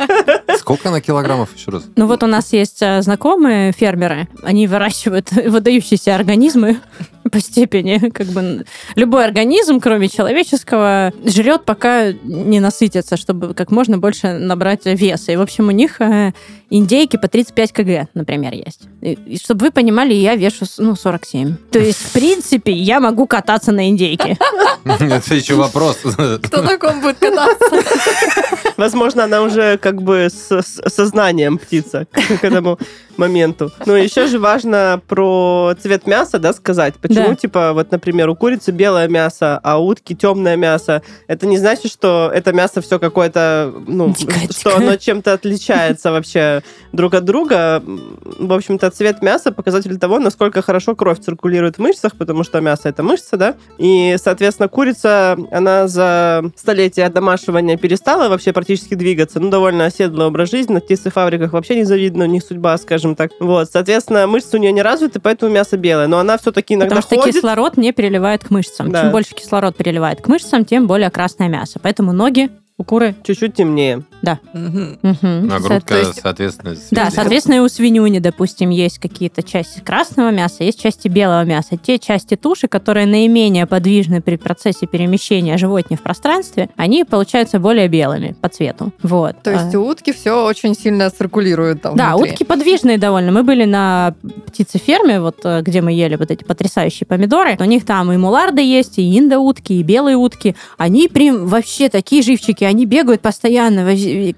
Сколько 0.55 0.91
на 0.91 1.01
килограммов 1.01 1.50
еще 1.57 1.72
раз? 1.72 1.86
Ну 1.96 2.05
вот 2.05 2.22
у 2.22 2.27
нас 2.27 2.53
есть 2.53 2.81
э, 2.81 3.01
знакомые 3.01 3.72
фермеры, 3.72 4.27
они 4.43 4.67
выращивают 4.67 5.31
выдающиеся 5.46 6.13
организмы 6.13 6.77
по 7.31 7.39
степени, 7.39 8.10
как 8.10 8.27
бы 8.27 8.65
любой 8.93 9.25
организм, 9.25 9.79
кроме 9.79 10.10
человеческого, 10.10 11.12
жрет, 11.25 11.65
пока 11.65 12.12
не 12.12 12.60
насытится, 12.60 13.17
чтобы 13.17 13.55
как 13.55 13.72
можно 13.72 13.98
больше 13.98 14.34
набрать 14.34 14.86
веса. 14.86 15.31
И, 15.31 15.36
в 15.38 15.41
общем, 15.41 15.69
у 15.69 15.72
них 15.72 16.00
э, 16.00 16.34
индейки 16.69 17.17
по 17.17 17.27
35 17.27 17.74
кг, 17.74 18.07
например, 18.13 18.53
есть. 18.53 18.81
И, 19.01 19.13
и 19.13 19.39
чтобы 19.39 19.65
вы 19.65 19.72
понимали, 19.72 20.13
я 20.13 20.36
вешу 20.36 20.65
ну, 20.77 20.96
47. 20.96 21.55
То 21.72 21.79
есть, 21.79 22.00
в 22.00 22.12
принципе, 22.12 22.74
я 22.74 23.00
могу 23.00 23.25
кататься 23.25 23.72
на 23.72 23.89
индейке. 23.89 24.38
Это 24.86 25.34
еще 25.34 25.55
вопрос. 25.55 25.98
Кто 26.43 26.62
на 26.62 26.77
ком 26.77 27.01
будет 27.01 27.17
кататься? 27.17 28.66
Возможно, 28.77 29.24
она 29.24 29.41
уже 29.41 29.77
как 29.77 30.01
бы 30.01 30.29
с 30.29 30.62
сознанием 30.62 31.57
птица 31.57 32.07
к 32.12 32.43
этому 32.43 32.79
моменту. 33.17 33.72
Но 33.86 33.98
еще 33.98 34.27
же 34.27 34.39
важно 34.39 35.01
про 35.07 35.74
цвет 35.81 36.05
мяса, 36.07 36.39
да, 36.39 36.53
сказать. 36.53 36.96
Почему, 37.01 37.29
да. 37.29 37.36
типа, 37.36 37.74
вот, 37.74 37.91
например, 37.91 38.29
у 38.29 38.36
курицы 38.36 38.72
белое 38.72 39.07
мясо, 39.07 39.60
а 39.63 39.79
у 39.79 39.88
утки 39.88 40.15
темное 40.15 40.55
мясо. 40.55 41.01
Это 41.27 41.48
не 41.48 41.57
значит, 41.57 41.91
что 41.91 42.31
это 42.34 42.53
мясо 42.53 42.81
все 42.81 43.00
какое-то, 43.00 43.74
ну, 43.88 44.13
Дикая, 44.17 44.48
что 44.51 44.77
оно 44.77 44.96
чем-то 44.96 45.34
отличается 45.34 46.12
вообще 46.12 46.62
друг 46.93 47.13
от 47.15 47.25
друга. 47.25 47.81
В 47.86 48.53
общем-то, 48.53 48.89
цвет 48.91 49.22
мяса 49.22 49.51
показатель 49.51 49.98
того, 49.98 50.19
насколько 50.19 50.62
хорошо 50.62 50.96
кровь 50.96 51.19
циркулирует 51.19 51.77
в 51.77 51.79
мышцах, 51.79 52.15
потому 52.15 52.43
что 52.43 52.62
мясо 52.62 52.89
это 52.89 53.03
мышцы, 53.03 53.38
да. 53.38 53.55
И, 53.77 54.15
соответственно, 54.24 54.69
курица, 54.69 55.38
она 55.51 55.88
за 55.88 56.51
столетия 56.55 57.10
домашивания 57.10 57.77
перестала 57.77 58.29
вообще 58.29 58.53
практически 58.67 58.95
двигаться. 58.95 59.39
Ну, 59.39 59.50
довольно 59.50 59.86
оседлый 59.86 60.27
образ 60.27 60.51
жизни. 60.51 60.74
На 60.74 60.81
птицефабриках 60.81 61.53
вообще 61.53 61.75
не 61.75 61.86
завидно, 61.86 62.25
у 62.25 62.27
них 62.27 62.43
судьба, 62.43 62.77
скажем 62.77 63.15
так. 63.15 63.31
Вот, 63.39 63.69
соответственно, 63.71 64.27
мышцы 64.27 64.57
у 64.57 64.59
нее 64.59 64.74
не 64.74 64.81
развиты, 64.81 65.21
поэтому 65.21 65.53
мясо 65.53 65.77
белое. 65.77 66.07
Но 66.07 66.19
она 66.19 66.38
все-таки 66.38 66.74
иногда 66.74 66.95
Потому 66.95 67.01
что 67.01 67.21
ходит. 67.21 67.36
кислород 67.36 67.77
не 67.77 67.93
переливает 67.93 68.43
к 68.43 68.50
мышцам. 68.50 68.91
Да. 68.91 69.03
Чем 69.03 69.12
больше 69.12 69.33
кислород 69.36 69.77
переливает 69.77 70.21
к 70.21 70.27
мышцам, 70.27 70.65
тем 70.65 70.86
более 70.86 71.09
красное 71.09 71.47
мясо. 71.47 71.79
Поэтому 71.81 72.12
ноги 72.12 72.50
у 72.77 72.83
куры 72.83 73.15
чуть-чуть 73.24 73.55
темнее. 73.55 74.03
Да. 74.27 74.39
Угу. 74.53 75.10
Угу. 75.10 75.53
А 75.53 75.60
грудка, 75.60 75.93
Со- 75.93 76.00
есть... 76.00 76.22
соответственно, 76.22 76.75
Да, 76.91 77.10
соответственно, 77.10 77.55
и 77.55 77.60
у 77.60 77.69
свинюни, 77.69 78.19
допустим, 78.19 78.69
есть 78.72 79.00
какие-то 79.00 79.41
части 79.41 79.79
красного 79.79 80.31
мяса, 80.31 80.63
есть 80.63 80.81
части 80.81 81.07
белого 81.07 81.46
мяса. 81.46 81.77
Те 81.77 81.98
части 81.98 82.36
туши, 82.36 82.67
которые 82.67 83.05
наименее 83.05 83.65
подвижны 83.65 84.22
при 84.22 84.36
процессе 84.36 84.86
перемещения 84.86 85.57
животных 85.57 86.00
в 86.00 86.03
пространстве, 86.03 86.69
они 86.75 87.05
получаются 87.05 87.60
более 87.60 87.88
белыми 87.88 88.36
по 88.41 88.50
цвету. 88.50 88.91
Вот. 89.01 89.41
То 89.43 89.51
есть 89.51 89.74
а. 89.74 89.79
у 89.79 89.88
утки 89.88 90.12
все 90.12 90.46
очень 90.46 90.75
сильно 90.75 91.10
циркулирует 91.10 91.81
там 91.81 91.96
Да, 91.96 92.15
внутри. 92.15 92.31
утки 92.34 92.43
подвижные 92.43 92.98
довольно. 92.98 93.31
Мы 93.31 93.43
были 93.43 93.63
на 93.63 94.13
птицеферме, 94.48 95.22
вот 95.22 95.38
э, 95.46 95.62
где 95.62 95.81
мы 95.81 95.93
ели 95.93 96.15
вот 96.15 96.31
эти 96.31 96.43
потрясающие 96.43 97.07
помидоры. 97.07 97.55
У 97.60 97.63
них 97.63 97.86
там 97.86 98.12
и 98.12 98.17
муларды 98.17 98.62
есть, 98.62 98.98
и 98.98 99.17
индоутки, 99.17 99.74
и 99.74 99.84
белые 99.84 100.17
утки. 100.17 100.55
Они 100.77 101.07
прям 101.07 101.48
вообще 101.48 101.88
такие 101.88 102.22
живчики, 102.22 102.65
они 102.65 102.86
бегают 102.86 103.22
постоянно, 103.22 103.86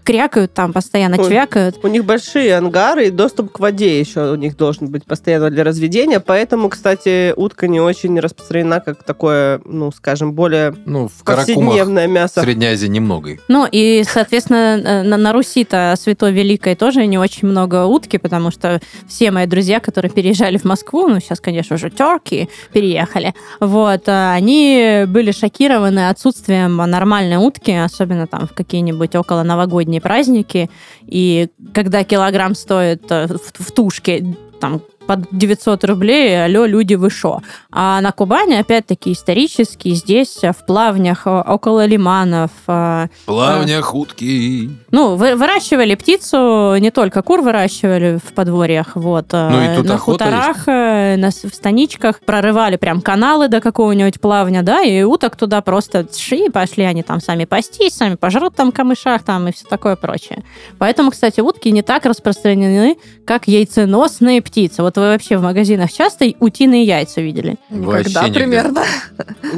крякают 0.04 0.54
там 0.54 0.74
постоянно, 0.74 1.22
у, 1.22 1.28
чвякают. 1.28 1.80
У 1.84 1.88
них 1.88 2.06
большие 2.06 2.56
ангары, 2.56 3.08
и 3.08 3.10
доступ 3.12 3.52
к 3.52 3.60
воде 3.60 4.00
еще 4.00 4.32
у 4.32 4.36
них 4.36 4.58
должен 4.58 4.88
быть 4.88 5.06
постоянно 5.06 5.50
для 5.50 5.64
разведения, 5.64 6.20
поэтому, 6.20 6.70
кстати, 6.70 7.34
утка 7.36 7.68
не 7.68 7.80
очень 7.80 8.20
распространена 8.20 8.80
как 8.80 9.04
такое, 9.04 9.62
ну, 9.66 9.92
скажем, 9.92 10.34
более 10.34 10.76
ну, 10.86 11.08
в 11.08 11.24
повседневное 11.24 12.08
мясо. 12.08 12.42
В 12.42 12.44
Средней 12.44 12.68
Азии 12.68 12.88
немного. 12.88 13.38
Ну, 13.48 13.68
и, 13.70 14.04
соответственно, 14.08 14.82
э, 14.84 15.04
на, 15.04 15.18
на 15.18 15.34
Руси-то 15.34 15.96
Святой 15.98 16.32
Великой 16.32 16.76
тоже 16.76 17.06
не 17.06 17.18
очень 17.18 17.48
много 17.48 17.86
утки, 17.86 18.18
потому 18.18 18.52
что 18.52 18.80
все 19.08 19.32
мои 19.32 19.46
друзья, 19.46 19.80
которые 19.80 20.12
переезжали 20.12 20.58
в 20.58 20.66
Москву, 20.66 21.08
ну, 21.08 21.20
сейчас, 21.20 21.40
конечно, 21.40 21.76
уже 21.76 21.90
терки 21.90 22.50
переехали, 22.74 23.34
вот, 23.60 24.08
э, 24.08 24.32
они 24.32 25.04
были 25.08 25.32
шокированы 25.32 26.10
отсутствием 26.10 26.78
нормальной 26.78 27.38
утки, 27.38 27.72
особенно 27.72 28.28
там 28.28 28.48
в 28.48 28.54
какие-нибудь 28.54 29.16
около 29.16 29.44
новогодние 29.70 30.02
праздники, 30.02 30.70
и 31.06 31.50
когда 31.74 32.04
килограмм 32.04 32.56
стоит 32.56 33.04
э, 33.12 33.28
в, 33.28 33.64
в 33.64 33.72
тушке 33.72 34.36
там 34.60 34.82
под 35.10 35.22
900 35.32 35.86
рублей, 35.86 36.46
алло, 36.46 36.68
люди, 36.68 36.94
вы 36.94 37.10
шо? 37.10 37.42
А 37.72 38.00
на 38.00 38.12
Кубани, 38.12 38.54
опять-таки, 38.54 39.12
исторически, 39.12 39.90
здесь, 39.96 40.44
э, 40.44 40.52
в 40.52 40.64
плавнях, 40.68 41.26
э, 41.26 41.32
около 41.32 41.88
лиманов. 41.88 42.52
В 42.68 43.10
плавнях 43.26 43.96
утки. 43.96 44.70
Ну, 44.92 45.16
вы, 45.16 45.36
выращивали 45.36 45.96
птицу, 45.96 46.76
не 46.80 46.92
только 46.92 47.24
кур 47.24 47.42
выращивали 47.42 48.20
в 48.24 48.34
подворьях, 48.34 48.90
вот. 48.94 49.34
Ну, 49.34 49.64
и 49.64 49.76
тут 49.76 49.88
на 49.88 49.98
хуторах, 49.98 50.68
на, 50.68 51.32
в 51.32 51.56
станичках 51.56 52.20
прорывали 52.20 52.76
прям 52.76 53.02
каналы 53.02 53.48
до 53.48 53.62
какого-нибудь 53.62 54.22
плавня, 54.22 54.62
да, 54.62 54.84
и 54.84 55.02
уток 55.02 55.36
туда 55.38 55.62
просто 55.62 56.06
ши, 56.16 56.52
пошли 56.54 56.84
они 56.84 57.02
там 57.02 57.20
сами 57.20 57.46
пастись, 57.46 57.96
сами 57.96 58.14
пожрут 58.14 58.56
там 58.56 58.72
камышах 58.72 59.24
там 59.24 59.48
и 59.48 59.54
все 59.54 59.66
такое 59.66 59.96
прочее. 59.96 60.44
Поэтому, 60.78 61.10
кстати, 61.10 61.42
утки 61.42 61.72
не 61.72 61.82
так 61.82 62.06
распространены, 62.06 62.98
как 63.26 63.48
яйценосные 63.48 64.44
птицы. 64.44 64.84
Вот 64.84 64.99
вы 65.00 65.08
вообще 65.08 65.38
в 65.38 65.42
магазинах 65.42 65.92
часто 65.92 66.26
утиные 66.40 66.84
яйца 66.84 67.22
видели? 67.22 67.58
Когда 67.70 68.24
примерно. 68.24 68.84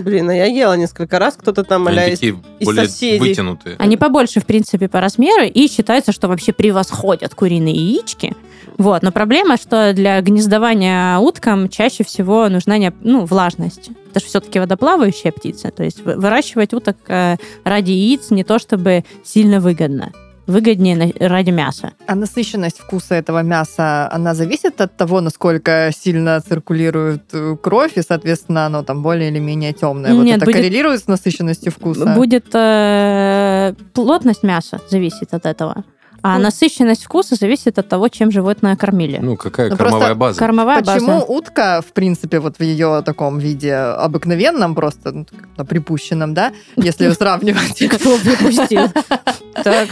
Блин, 0.03 0.29
а 0.29 0.33
я 0.33 0.45
ела 0.45 0.77
несколько 0.77 1.19
раз, 1.19 1.35
кто-то 1.35 1.63
там, 1.63 1.87
аля, 1.87 2.07
из, 2.07 2.21
из 2.21 2.75
соседей. 2.75 3.19
вытянутые. 3.19 3.75
Они 3.79 3.97
побольше, 3.97 4.39
в 4.39 4.45
принципе, 4.45 4.87
по 4.87 5.01
размеру, 5.01 5.43
и 5.43 5.67
считается, 5.67 6.11
что 6.11 6.27
вообще 6.27 6.53
превосходят 6.53 7.35
куриные 7.35 7.75
яички. 7.75 8.35
Вот. 8.77 9.03
Но 9.03 9.11
проблема, 9.11 9.57
что 9.57 9.93
для 9.93 10.21
гнездования 10.21 11.17
уткам 11.17 11.69
чаще 11.69 12.03
всего 12.03 12.49
нужна 12.49 12.77
не, 12.77 12.93
ну, 13.01 13.25
влажность. 13.25 13.89
Это 14.09 14.19
же 14.19 14.25
все-таки 14.25 14.59
водоплавающая 14.59 15.31
птица. 15.31 15.71
То 15.71 15.83
есть 15.83 16.03
выращивать 16.03 16.73
уток 16.73 16.97
э, 17.07 17.35
ради 17.63 17.91
яиц 17.91 18.31
не 18.31 18.43
то 18.43 18.59
чтобы 18.59 19.03
сильно 19.23 19.59
выгодно 19.59 20.11
выгоднее 20.51 21.13
ради 21.19 21.51
мяса. 21.51 21.91
А 22.07 22.15
насыщенность 22.15 22.79
вкуса 22.79 23.15
этого 23.15 23.43
мяса, 23.43 24.09
она 24.11 24.33
зависит 24.33 24.81
от 24.81 24.95
того, 24.97 25.21
насколько 25.21 25.91
сильно 25.95 26.41
циркулирует 26.41 27.23
э, 27.33 27.55
кровь, 27.61 27.97
и, 27.97 28.01
соответственно, 28.01 28.65
оно 28.65 28.83
там 28.83 29.01
более 29.01 29.29
или 29.29 29.39
менее 29.39 29.73
темное. 29.73 30.13
Вот 30.13 30.23
Нет, 30.23 30.37
это 30.37 30.45
будет, 30.45 30.55
коррелирует 30.55 31.01
с 31.01 31.07
насыщенностью 31.07 31.71
вкуса? 31.71 32.13
Будет 32.15 32.53
э, 32.53 33.73
плотность 33.93 34.43
мяса 34.43 34.79
зависит 34.89 35.33
от 35.33 35.45
этого. 35.45 35.83
А 36.23 36.37
Ну. 36.37 36.43
насыщенность 36.43 37.03
вкуса 37.03 37.35
зависит 37.35 37.79
от 37.79 37.87
того, 37.89 38.07
чем 38.09 38.31
животное 38.31 38.75
кормили. 38.75 39.19
Ну, 39.21 39.37
какая 39.37 39.69
Ну, 39.69 39.77
кормовая 39.77 40.13
база? 40.15 40.39
Кормовая 40.39 40.79
Почему 40.83 41.19
база. 41.19 41.25
утка, 41.25 41.81
в 41.87 41.93
принципе, 41.93 42.39
вот 42.39 42.57
в 42.57 42.63
ее 42.63 43.01
таком 43.05 43.39
виде 43.39 43.73
обыкновенном, 43.75 44.75
просто 44.75 45.25
ну, 45.57 45.65
припущенном, 45.65 46.33
да, 46.33 46.51
если 46.75 47.09
сравнивать... 47.11 47.79
Кто 47.89 48.17
выпустил? 48.17 48.89
Так, 49.63 49.89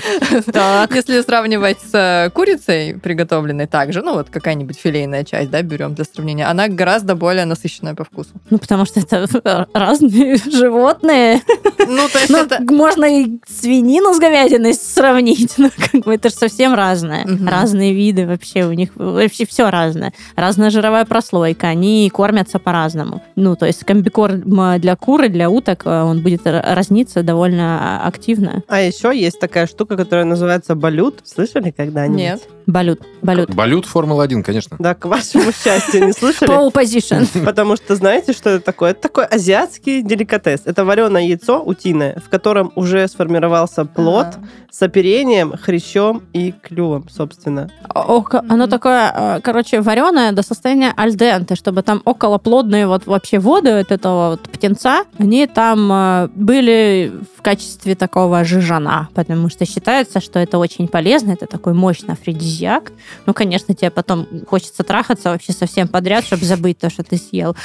так. 0.54 0.96
Если 0.96 1.22
сравнивать 1.22 1.78
с 1.82 1.94
э, 1.94 2.30
курицей, 2.32 2.96
приготовленной 3.00 3.68
также, 3.68 4.02
ну 4.02 4.14
вот 4.14 4.30
какая-нибудь 4.30 4.78
филейная 4.80 5.24
часть, 5.24 5.50
да, 5.50 5.62
берем 5.62 5.96
для 5.96 6.06
сравнения, 6.06 6.46
она 6.48 6.68
гораздо 6.68 7.16
более 7.16 7.46
насыщенная 7.46 7.94
по 7.94 8.04
вкусу. 8.06 8.30
Ну, 8.50 8.58
потому 8.58 8.86
что 8.86 9.00
это 9.02 9.68
разные 9.74 10.38
животные. 10.38 11.42
Ну, 11.80 12.08
то 12.10 12.20
есть 12.20 12.30
Ну, 12.30 12.38
это... 12.38 12.62
можно 12.72 13.06
и 13.06 13.40
свинину 13.48 14.14
с 14.14 14.20
говядиной 14.20 14.74
сравнить. 14.74 15.54
Ну, 15.60 15.70
как 15.92 16.06
бы 16.06 16.18
это 16.20 16.30
же 16.30 16.36
совсем 16.36 16.74
разное. 16.74 17.26
Мгм. 17.26 17.48
Разные 17.48 17.94
виды 17.94 18.28
вообще. 18.28 18.66
У 18.66 18.74
них 18.74 18.92
вообще 18.96 19.46
все 19.46 19.70
разное. 19.70 20.14
Разная 20.36 20.70
жировая 20.70 21.06
прослойка. 21.06 21.68
Они 21.68 22.12
кормятся 22.14 22.60
по-разному. 22.60 23.24
Ну, 23.36 23.56
то 23.56 23.66
есть 23.66 23.84
комбикорм 23.86 24.80
для 24.80 24.96
кур 24.96 25.24
и 25.24 25.30
для 25.30 25.50
уток, 25.50 25.84
э, 25.86 26.02
он 26.04 26.22
будет 26.22 26.42
разниться 26.44 27.24
довольно 27.24 28.06
активно. 28.06 28.64
А 28.68 28.82
еще 28.82 29.18
есть 29.18 29.40
такая 29.40 29.66
штука, 29.68 29.96
которая 29.96 30.26
называется 30.26 30.76
балют. 30.76 31.22
Слышали 31.24 31.72
когда-нибудь? 31.72 32.20
Нет. 32.20 32.42
Балют. 32.68 33.02
Балют. 33.24 33.50
Балют 33.56 33.86
Формула-1, 33.86 34.44
конечно. 34.44 34.78
Да, 34.80 34.94
к 34.94 35.06
вашему 35.06 35.52
счастью, 35.52 36.06
не 36.06 36.14
слышали? 36.14 36.52
Pole 36.52 36.72
position. 36.72 37.28
Потому 37.46 37.76
что 37.76 37.96
знаете, 37.96 38.34
что 38.34 38.52
это 38.52 38.66
такое? 38.66 38.92
Это 38.92 39.02
такой 39.02 39.26
азиатский 39.26 40.04
деликатес. 40.04 40.62
Это 40.66 40.86
вареное 40.86 41.24
яйцо 41.24 41.64
утиное, 41.64 42.22
в 42.24 42.30
котором 42.30 42.72
уже 42.76 43.08
сформировался 43.08 43.86
плод 43.86 44.28
с 44.72 44.82
оперением, 44.84 45.54
хрящом 45.58 46.09
и 46.34 46.52
клювом, 46.52 47.08
собственно. 47.10 47.70
Око- 47.94 48.44
Оно 48.50 48.68
такое, 48.68 49.12
э, 49.16 49.40
короче, 49.42 49.82
вареное 49.82 50.32
до 50.32 50.42
состояния 50.44 50.94
альденте, 50.96 51.56
чтобы 51.56 51.82
там 51.84 52.02
околоплодные 52.06 52.88
вот 52.88 53.06
вообще 53.08 53.40
воды 53.40 53.70
от 53.70 53.92
этого 53.92 54.32
вот 54.32 54.42
птенца, 54.50 55.04
они 55.18 55.48
там 55.48 55.92
э, 55.92 56.30
были 56.36 57.12
в 57.38 57.42
качестве 57.42 57.96
такого 57.96 58.44
жижана, 58.44 59.08
потому 59.14 59.50
что 59.50 59.66
считается, 59.66 60.20
что 60.22 60.40
это 60.40 60.58
очень 60.58 60.88
полезно, 60.88 61.32
это 61.32 61.46
такой 61.48 61.74
мощный 61.74 62.14
афродизиак. 62.14 62.92
Ну, 63.26 63.34
конечно, 63.34 63.74
тебе 63.74 63.90
потом 63.92 64.28
хочется 64.48 64.84
трахаться 64.84 65.30
вообще 65.30 65.54
совсем 65.54 65.88
подряд, 65.88 66.26
чтобы 66.26 66.46
забыть 66.46 66.78
то, 66.80 66.90
что 66.90 67.04
ты 67.04 67.18
съел. 67.18 67.56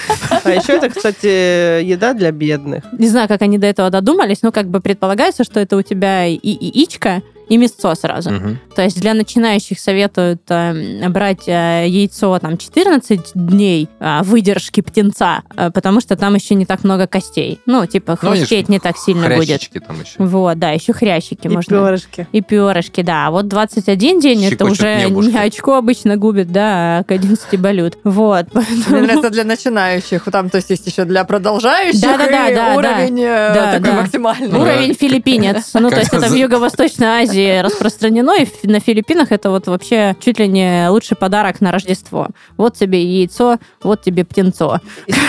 А 0.45 0.51
еще 0.51 0.75
это, 0.75 0.89
кстати, 0.91 1.83
еда 1.83 2.15
для 2.15 2.31
бедных. 2.31 2.85
Не 2.99 3.09
знаю, 3.09 3.29
как 3.29 3.43
они 3.43 3.59
до 3.59 3.67
этого 3.67 3.91
додумались, 3.91 4.43
но 4.43 4.53
как 4.53 4.69
бы 4.69 4.81
предполагается, 4.81 5.45
что 5.45 5.61
это 5.61 5.77
у 5.77 5.83
тебя 5.83 6.27
и 6.27 6.39
яичко, 6.43 7.23
и 7.49 7.57
мясцо 7.57 7.95
сразу. 7.95 8.31
Мгм. 8.31 8.59
То 8.75 8.83
есть 8.83 9.01
для 9.01 9.15
начинающих 9.15 9.79
советуют 9.79 10.43
э, 10.49 11.09
брать 11.09 11.47
э, 11.49 11.85
яйцо 11.87 12.39
там 12.39 12.57
14 12.59 13.33
дней 13.35 13.89
э, 14.01 14.21
выдержки 14.23 14.81
птенца, 14.81 15.43
э, 15.57 15.71
потому 15.71 16.01
что 16.01 16.17
там 16.17 16.35
еще 16.35 16.55
не 16.55 16.67
так 16.67 16.85
много 16.85 17.07
костей. 17.07 17.61
Ну, 17.67 17.87
типа 17.87 18.19
Ну, 18.23 18.29
хрустеть 18.31 18.69
не 18.69 18.79
так 18.79 18.97
сильно 18.97 19.29
будет. 19.37 19.69
Там 19.87 20.01
еще. 20.01 20.15
Вот, 20.19 20.59
да, 20.59 20.71
еще 20.71 20.93
хрящики 20.93 21.47
И 21.47 21.51
можно. 21.51 21.77
перышки. 21.77 22.27
И 22.33 22.41
перышки, 22.41 23.03
да. 23.03 23.27
А 23.27 23.31
вот 23.31 23.49
21 23.49 24.21
день 24.21 24.45
это 24.45 24.51
Щекочут 24.57 24.73
уже 24.81 24.97
небушки. 25.07 25.31
не 25.31 25.39
очко 25.39 25.75
обычно 25.77 26.17
губит, 26.17 26.51
да, 26.51 26.99
а 26.99 27.05
к 27.05 27.11
11 27.13 27.61
балют. 27.61 27.99
Вот. 28.05 28.47
Мне 28.89 29.01
нравится 29.03 29.31
для 29.31 29.45
начинающих. 29.45 30.25
Там, 30.31 30.51
то 30.51 30.57
есть, 30.57 30.71
есть 30.71 30.87
еще 30.87 31.05
для 31.05 31.25
продолжающих 31.25 32.01
Да-да-да, 32.01 32.49
и 32.49 32.55
да, 32.55 32.69
да. 32.71 32.77
уровень 32.77 33.21
э, 33.21 33.55
Да, 33.55 33.73
такой 33.73 33.91
да. 33.91 34.01
максимальный. 34.03 34.49
Ну, 34.49 34.61
Уровень 34.61 34.95
филиппинец. 34.95 35.71
Ну, 35.75 35.91
то 35.91 35.99
есть 35.99 36.13
это 36.13 36.29
в 36.29 36.35
Юго-Восточной 36.35 37.07
Азии 37.07 37.34
распространено, 37.63 38.33
и 38.43 38.47
на 38.67 38.81
Филиппинах 38.81 39.33
это 39.33 39.51
вот 39.51 39.67
вообще 39.67 40.17
чуть 40.21 40.39
ли 40.39 40.49
не 40.49 40.89
лучший 40.89 41.17
подарок 41.17 41.61
на 41.61 41.73
Рождество. 41.73 42.29
Вот 42.57 42.77
тебе 42.77 43.03
яйцо, 43.03 43.59
вот 43.83 44.03
тебе 44.03 44.25
птенцо. 44.25 44.81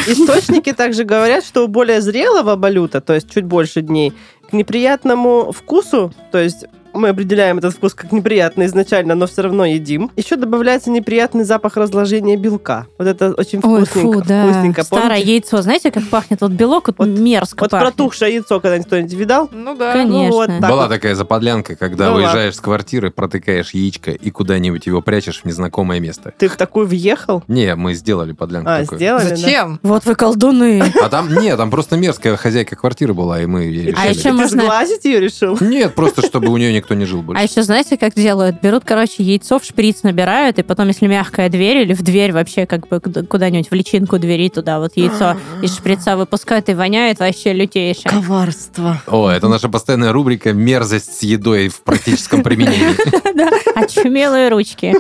Источники 0.08 0.72
также 0.74 1.04
говорят, 1.04 1.46
что 1.46 1.66
у 1.66 1.68
более 1.68 2.02
зрелого 2.02 2.56
балюта, 2.56 3.02
то 3.02 3.14
есть 3.14 3.30
чуть 3.30 3.46
больше 3.46 3.82
дней, 3.82 4.14
к 4.50 4.54
неприятному 4.54 5.52
вкусу, 5.52 6.14
то 6.32 6.38
есть 6.38 6.66
мы 6.96 7.10
определяем 7.10 7.58
этот 7.58 7.74
вкус 7.76 7.94
как 7.94 8.12
неприятный 8.12 8.66
изначально, 8.68 9.16
но 9.16 9.28
все 9.28 9.42
равно 9.44 9.66
едим. 9.66 10.12
Еще 10.16 10.36
добавляется 10.36 10.90
неприятный 10.90 11.44
запах 11.44 11.78
разложения 11.78 12.38
белка. 12.38 12.88
Вот 12.98 13.08
это 13.08 13.32
очень 13.34 13.60
Ой, 13.64 13.86
вкусненько. 13.86 14.20
фу, 14.22 14.24
да. 14.28 14.44
вкусненько. 14.52 14.84
Старое 14.84 15.10
Помните? 15.10 15.32
яйцо. 15.32 15.62
Знаете, 15.62 15.92
как 15.92 16.04
пахнет? 16.10 16.42
Вот 16.42 16.52
белок 16.52 16.88
вот, 16.88 16.96
Вот- 16.98 17.08
мерзко 17.08 17.64
Вот 17.64 17.72
пахнет. 17.72 17.94
протухшее 17.96 18.34
яйцо 18.36 18.60
когда-нибудь 18.60 18.88
кто-нибудь 18.88 19.14
видал? 19.14 19.50
Ну 19.52 19.76
да. 19.76 19.94
Конечно. 19.94 20.28
Ну 20.30 20.32
вот 20.32 20.48
так 20.48 20.70
Была 20.70 20.84
вот. 20.84 20.90
такая 20.90 21.16
заподлянка, 21.16 21.76
когда 21.76 22.10
Была. 22.10 22.18
выезжаешь 22.18 22.56
с 22.56 22.60
квартиры, 22.60 23.12
протыкаешь 23.12 23.72
яичко 23.74 24.12
и 24.12 24.30
куда-нибудь 24.32 24.86
его 24.86 25.02
прячешь 25.02 25.42
в 25.42 25.46
незнакомое 25.46 26.00
место. 26.00 26.34
Ты 26.38 26.48
в 26.48 26.56
такую 26.56 26.88
въехал? 26.88 27.44
Не, 27.48 27.76
мы 27.76 27.94
сделали 27.94 28.32
подлянку 28.34 28.70
А, 28.70 28.82
такую. 28.82 28.98
сделали, 29.00 29.30
да? 29.30 29.36
Зачем? 29.36 29.80
Вот 29.84 30.06
вы 30.06 30.16
колдуны. 30.16 30.84
А 31.02 31.10
там, 31.10 31.34
нет, 31.34 31.58
там 31.58 31.70
просто 31.72 31.98
мерзкая 31.98 32.36
хозяйка 32.36 32.76
квартиры 32.76 33.14
была, 33.14 33.42
и 33.42 33.46
мы 33.46 33.64
ей 33.64 33.94
А 33.94 34.08
решили. 34.08 34.14
еще 34.20 34.30
Ты 34.30 34.34
можно- 34.34 34.62
сглазить 34.64 35.06
ее 35.06 35.20
решил? 35.20 35.58
Нет, 35.62 35.96
просто 35.96 36.22
чтобы 36.26 36.50
у 36.50 36.58
нее 36.58 36.72
никто 36.86 36.94
не 36.94 37.06
жил 37.06 37.20
А 37.20 37.24
больше. 37.24 37.44
еще 37.44 37.64
знаете, 37.64 37.98
как 37.98 38.14
делают? 38.14 38.62
Берут, 38.62 38.84
короче, 38.86 39.24
яйцо 39.24 39.58
в 39.60 39.64
шприц 39.66 40.04
набирают, 40.04 40.60
и 40.60 40.64
потом, 40.64 40.88
если 40.88 41.08
мягкая 41.08 41.50
дверь 41.50 41.78
или 41.78 41.94
в 41.94 42.02
дверь 42.04 42.32
вообще 42.32 42.66
как 42.68 42.88
бы 42.88 43.00
куда- 43.00 43.24
куда-нибудь 43.24 43.70
в 43.72 43.74
личинку 43.74 44.20
двери 44.20 44.50
туда 44.50 44.80
вот 44.80 44.92
яйцо 44.96 45.36
из 45.64 45.76
шприца 45.76 46.16
выпускают, 46.16 46.70
и 46.70 46.74
воняет 46.76 47.20
вообще 47.20 47.54
лютейше. 47.54 48.04
Коварство. 48.04 49.02
О, 49.08 49.30
это 49.30 49.48
наша 49.48 49.68
постоянная 49.70 50.12
рубрика 50.12 50.54
«Мерзость 50.54 51.20
с 51.20 51.24
едой 51.24 51.70
в 51.70 51.82
практическом 51.82 52.44
применении». 52.44 52.96
Да, 53.36 53.50
очумелые 53.76 54.48
ручки. 54.50 54.94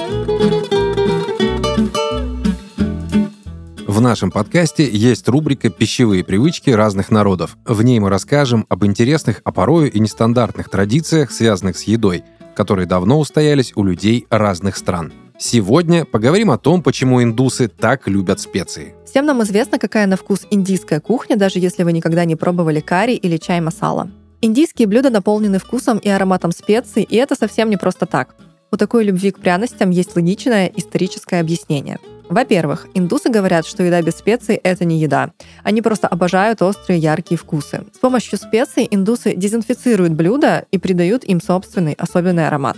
В 4.00 4.02
нашем 4.02 4.30
подкасте 4.30 4.88
есть 4.90 5.28
рубрика 5.28 5.68
«Пищевые 5.68 6.24
привычки 6.24 6.70
разных 6.70 7.10
народов». 7.10 7.58
В 7.66 7.82
ней 7.82 8.00
мы 8.00 8.08
расскажем 8.08 8.64
об 8.70 8.86
интересных, 8.86 9.42
а 9.44 9.52
порою 9.52 9.92
и 9.92 10.00
нестандартных 10.00 10.70
традициях, 10.70 11.30
связанных 11.30 11.76
с 11.76 11.82
едой, 11.82 12.24
которые 12.56 12.86
давно 12.86 13.20
устоялись 13.20 13.74
у 13.76 13.84
людей 13.84 14.26
разных 14.30 14.78
стран. 14.78 15.12
Сегодня 15.38 16.06
поговорим 16.06 16.50
о 16.50 16.56
том, 16.56 16.82
почему 16.82 17.22
индусы 17.22 17.68
так 17.68 18.08
любят 18.08 18.40
специи. 18.40 18.94
Всем 19.04 19.26
нам 19.26 19.42
известно, 19.42 19.78
какая 19.78 20.06
на 20.06 20.16
вкус 20.16 20.46
индийская 20.50 21.00
кухня, 21.00 21.36
даже 21.36 21.58
если 21.58 21.82
вы 21.82 21.92
никогда 21.92 22.24
не 22.24 22.36
пробовали 22.36 22.80
карри 22.80 23.12
или 23.12 23.36
чай 23.36 23.60
масала. 23.60 24.10
Индийские 24.40 24.88
блюда 24.88 25.10
наполнены 25.10 25.58
вкусом 25.58 25.98
и 25.98 26.08
ароматом 26.08 26.52
специй, 26.52 27.02
и 27.02 27.16
это 27.16 27.34
совсем 27.34 27.68
не 27.68 27.76
просто 27.76 28.06
так. 28.06 28.34
У 28.72 28.78
такой 28.78 29.04
любви 29.04 29.30
к 29.30 29.40
пряностям 29.40 29.90
есть 29.90 30.16
логичное 30.16 30.72
историческое 30.74 31.40
объяснение. 31.40 31.98
Во-первых, 32.30 32.86
индусы 32.94 33.28
говорят, 33.28 33.66
что 33.66 33.82
еда 33.82 34.00
без 34.02 34.14
специй– 34.14 34.54
это 34.62 34.84
не 34.84 35.00
еда. 35.00 35.32
Они 35.64 35.82
просто 35.82 36.06
обожают 36.06 36.62
острые 36.62 37.00
яркие 37.00 37.36
вкусы. 37.36 37.82
С 37.92 37.98
помощью 37.98 38.38
специй 38.38 38.86
индусы 38.88 39.34
дезинфицируют 39.34 40.12
блюда 40.12 40.64
и 40.70 40.78
придают 40.78 41.24
им 41.24 41.40
собственный 41.40 41.94
особенный 41.94 42.46
аромат. 42.46 42.76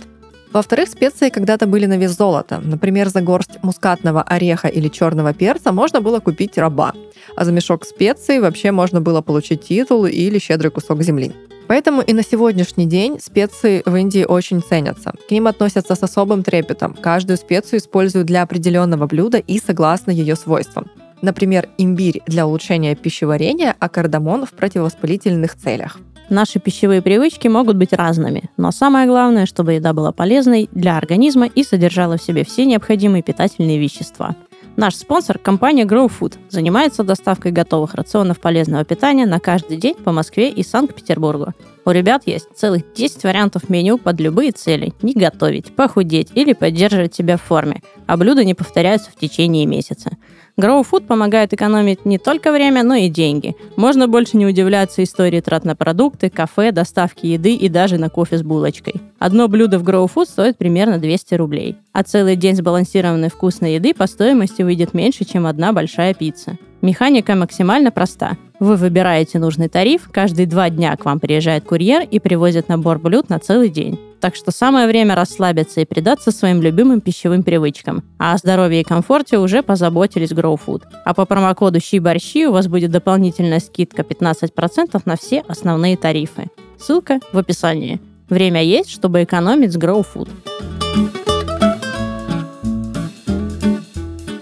Во-вторых, 0.53 0.89
специи 0.89 1.29
когда-то 1.29 1.65
были 1.65 1.87
на 1.87 1.97
вес 1.97 2.15
золота. 2.15 2.61
Например, 2.63 3.09
за 3.09 3.21
горсть 3.21 3.63
мускатного 3.63 4.21
ореха 4.21 4.67
или 4.67 4.87
черного 4.87 5.33
перца 5.33 5.71
можно 5.71 5.99
было 5.99 6.19
купить 6.19 6.59
раба, 6.59 6.93
а 7.35 7.43
за 7.43 7.51
мешок 7.51 7.85
специй 7.85 8.39
вообще 8.39 8.71
можно 8.71 9.01
было 9.01 9.21
получить 9.21 9.63
титул 9.63 10.05
или 10.05 10.37
щедрый 10.37 10.69
кусок 10.69 11.01
земли. 11.01 11.31
Поэтому 11.67 12.01
и 12.01 12.13
на 12.13 12.21
сегодняшний 12.23 12.85
день 12.85 13.19
специи 13.19 13.81
в 13.83 13.95
Индии 13.95 14.25
очень 14.25 14.61
ценятся. 14.61 15.13
К 15.27 15.31
ним 15.31 15.47
относятся 15.47 15.95
с 15.95 16.03
особым 16.03 16.43
трепетом. 16.43 16.93
Каждую 16.93 17.37
специю 17.37 17.79
используют 17.79 18.27
для 18.27 18.43
определенного 18.43 19.07
блюда 19.07 19.39
и 19.39 19.57
согласно 19.57 20.11
ее 20.11 20.35
свойствам. 20.35 20.85
Например, 21.23 21.67
имбирь 21.79 22.21
для 22.27 22.45
улучшения 22.45 22.95
пищеварения, 22.95 23.75
а 23.79 23.89
кардамон 23.89 24.45
в 24.45 24.51
противовоспалительных 24.51 25.55
целях. 25.55 25.97
Наши 26.29 26.59
пищевые 26.59 27.01
привычки 27.01 27.47
могут 27.47 27.75
быть 27.75 27.93
разными, 27.93 28.49
но 28.57 28.71
самое 28.71 29.07
главное, 29.07 29.45
чтобы 29.45 29.73
еда 29.73 29.93
была 29.93 30.11
полезной 30.11 30.69
для 30.71 30.97
организма 30.97 31.47
и 31.47 31.63
содержала 31.63 32.17
в 32.17 32.23
себе 32.23 32.45
все 32.45 32.65
необходимые 32.65 33.23
питательные 33.23 33.77
вещества. 33.77 34.35
Наш 34.75 34.95
спонсор, 34.95 35.37
компания 35.37 35.85
Grow 35.85 36.09
Food, 36.09 36.35
занимается 36.49 37.03
доставкой 37.03 37.51
готовых 37.51 37.93
рационов 37.93 38.39
полезного 38.39 38.83
питания 38.83 39.27
на 39.27 39.39
каждый 39.39 39.77
день 39.77 39.93
по 39.95 40.11
Москве 40.11 40.49
и 40.49 40.63
Санкт-Петербургу. 40.63 41.53
У 41.85 41.91
ребят 41.91 42.23
есть 42.25 42.47
целых 42.55 42.81
10 42.93 43.23
вариантов 43.23 43.69
меню 43.69 43.99
под 43.99 44.19
любые 44.19 44.51
цели. 44.51 44.93
Не 45.03 45.13
готовить, 45.13 45.75
похудеть 45.75 46.31
или 46.33 46.53
поддерживать 46.53 47.13
себя 47.13 47.37
в 47.37 47.43
форме, 47.43 47.83
а 48.07 48.17
блюда 48.17 48.43
не 48.43 48.55
повторяются 48.55 49.11
в 49.11 49.15
течение 49.15 49.67
месяца. 49.67 50.17
Grow 50.55 50.85
Food 50.89 51.07
помогает 51.07 51.51
экономить 51.51 52.05
не 52.05 52.19
только 52.19 52.51
время, 52.51 52.83
но 52.83 52.93
и 52.93 53.09
деньги. 53.09 53.55
Можно 53.75 54.07
больше 54.07 54.37
не 54.37 54.45
удивляться 54.45 55.03
истории 55.03 55.41
трат 55.41 55.65
на 55.65 55.75
продукты, 55.75 56.29
кафе, 56.29 56.71
доставки 56.71 57.25
еды 57.25 57.55
и 57.55 57.69
даже 57.69 57.97
на 57.97 58.09
кофе 58.09 58.37
с 58.37 58.43
булочкой. 58.43 58.95
Одно 59.17 59.47
блюдо 59.47 59.79
в 59.79 59.83
Grow 59.83 60.07
Food 60.13 60.25
стоит 60.25 60.57
примерно 60.57 60.99
200 60.99 61.33
рублей. 61.35 61.77
А 61.91 62.03
целый 62.03 62.35
день 62.35 62.55
сбалансированной 62.55 63.29
вкусной 63.29 63.75
еды 63.75 63.95
по 63.95 64.05
стоимости 64.05 64.61
выйдет 64.61 64.93
меньше, 64.93 65.25
чем 65.25 65.47
одна 65.47 65.73
большая 65.73 66.13
пицца. 66.13 66.57
Механика 66.83 67.33
максимально 67.33 67.91
проста. 67.91 68.37
Вы 68.59 68.75
выбираете 68.75 69.39
нужный 69.39 69.69
тариф, 69.69 70.09
каждые 70.11 70.45
два 70.45 70.69
дня 70.69 70.95
к 70.97 71.05
вам 71.05 71.19
приезжает 71.19 71.63
курьер 71.63 72.03
и 72.09 72.19
привозит 72.19 72.69
набор 72.69 72.99
блюд 72.99 73.29
на 73.29 73.39
целый 73.39 73.69
день. 73.69 73.99
Так 74.23 74.37
что 74.37 74.51
самое 74.51 74.87
время 74.87 75.15
расслабиться 75.15 75.81
и 75.81 75.85
предаться 75.85 76.31
своим 76.31 76.61
любимым 76.61 77.01
пищевым 77.01 77.43
привычкам. 77.43 78.05
А 78.17 78.31
о 78.31 78.37
здоровье 78.37 78.79
и 78.79 78.83
комфорте 78.85 79.37
уже 79.37 79.61
позаботились 79.63 80.31
Grow 80.31 80.57
Food. 80.65 80.83
А 81.03 81.13
по 81.13 81.25
промокоду 81.25 81.81
«Щи 81.81 81.99
борщи» 81.99 82.47
у 82.47 82.53
вас 82.53 82.69
будет 82.69 82.89
дополнительная 82.89 83.59
скидка 83.59 84.03
15% 84.03 85.01
на 85.03 85.17
все 85.17 85.43
основные 85.49 85.97
тарифы. 85.97 86.45
Ссылка 86.79 87.19
в 87.33 87.37
описании. 87.37 87.99
Время 88.29 88.63
есть, 88.63 88.91
чтобы 88.91 89.23
экономить 89.23 89.73
с 89.73 89.77
Grow 89.77 90.05
Food. 90.15 90.29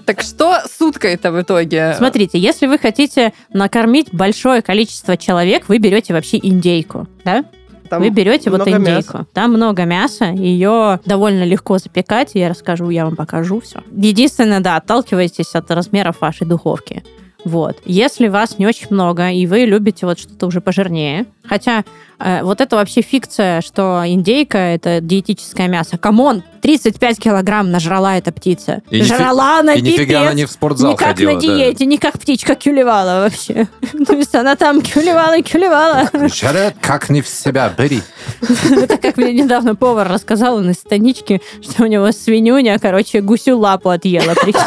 Так 0.06 0.22
что 0.22 0.60
с 0.68 0.80
уткой-то 0.80 1.32
в 1.32 1.42
итоге? 1.42 1.96
Смотрите, 1.98 2.38
если 2.38 2.68
вы 2.68 2.78
хотите 2.78 3.34
накормить 3.52 4.10
большое 4.14 4.62
количество 4.62 5.18
человек, 5.18 5.70
вы 5.70 5.80
берете 5.80 6.14
вообще 6.14 6.38
индейку, 6.38 7.08
да? 7.26 7.46
Там 7.92 8.02
вы 8.02 8.10
берете 8.10 8.50
вот 8.50 8.62
индейку. 8.62 8.80
мяса. 8.90 9.28
Там 9.34 9.52
много 9.52 9.84
мяса, 9.84 10.28
ее 10.28 11.02
довольно 11.06 11.44
легко 11.44 11.78
запекать. 11.78 12.32
Я 12.36 12.48
расскажу, 12.48 12.90
я 12.90 13.04
вам 13.04 13.18
покажу 13.18 13.60
все. 13.60 13.82
Единственное, 13.92 14.62
да, 14.62 14.78
отталкивайтесь 14.78 15.54
от 15.56 15.70
размеров 15.70 16.22
вашей 16.22 16.48
духовки. 16.48 17.04
Вот. 17.46 17.78
Если 17.86 18.28
вас 18.28 18.60
не 18.60 18.68
очень 18.68 18.88
много, 18.90 19.30
и 19.30 19.46
вы 19.48 19.60
любите 19.66 20.06
вот 20.06 20.20
что-то 20.20 20.46
уже 20.48 20.62
пожирнее, 20.62 21.26
хотя 21.44 21.84
э, 22.20 22.44
вот 22.44 22.62
это 22.62 22.76
вообще 22.76 23.02
фикция, 23.02 23.62
что 23.62 24.04
индейка— 24.06 24.58
это 24.60 25.02
диетическое 25.02 25.68
мясо. 25.68 25.98
Come 25.98 26.24
on, 26.24 26.44
35 26.62 27.20
килограмм 27.20 27.72
нажрала 27.72 28.16
эта 28.18 28.32
птица. 28.32 28.82
И 28.92 29.02
Жрала 29.04 29.64
на 29.64 29.74
И 29.74 29.82
нифига 29.82 30.20
она 30.20 30.28
пипец. 30.32 30.38
не 30.38 30.46
в 30.46 30.52
спортзал 30.52 30.92
не 30.92 30.98
как 30.98 31.08
ходила. 31.10 31.32
на 31.34 31.42
диете, 31.42 31.86
не 31.88 31.98
как 31.98 32.20
птичка 32.20 32.54
кюлевала 32.56 33.24
вообще. 33.24 33.68
То 34.06 34.14
есть 34.14 34.36
она 34.36 34.56
там 34.56 34.82
кюлевала 34.82 35.38
и 35.38 35.42
кюлевала. 35.42 36.10
Да. 36.14 36.28
Жрет 36.28 36.76
как 36.82 37.10
не 37.10 37.22
в 37.22 37.28
себя, 37.28 37.74
бери. 37.76 38.02
Это 38.72 38.98
как 38.98 39.18
мне 39.18 39.34
недавно 39.34 39.76
повар 39.76 40.08
рассказал 40.08 40.60
на 40.60 40.74
станичке, 40.74 41.42
что 41.64 41.84
у 41.84 41.88
него 41.88 42.12
свинюня, 42.12 42.78
короче, 42.80 43.22
гусю 43.22 43.58
лапу 43.58 43.90
отъела. 43.90 44.36
прикинь. 44.36 44.62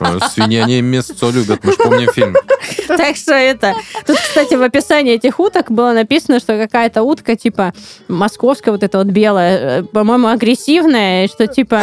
Э, 0.00 0.18
Свиньи, 0.32 0.58
они 0.60 0.80
мясо 0.80 1.14
любят, 1.30 1.60
мы 1.62 1.72
же 1.72 1.78
помним 1.78 2.12
фильм. 2.12 2.34
Так 2.88 3.16
что 3.16 3.34
это... 3.34 3.74
Тут, 4.06 4.16
кстати, 4.16 4.54
в 4.54 4.62
описании 4.62 5.14
этих 5.14 5.40
уток 5.40 5.70
было 5.70 5.92
написано, 5.92 6.40
что 6.40 6.56
какая-то 6.58 7.02
утка, 7.02 7.36
типа, 7.36 7.72
московская 8.08 8.70
вот 8.70 8.82
эта 8.82 8.98
вот 8.98 9.08
белая, 9.08 9.80
э, 9.80 9.82
по-моему, 9.82 10.28
агрессивная, 10.28 11.28
что, 11.28 11.46
типа, 11.46 11.80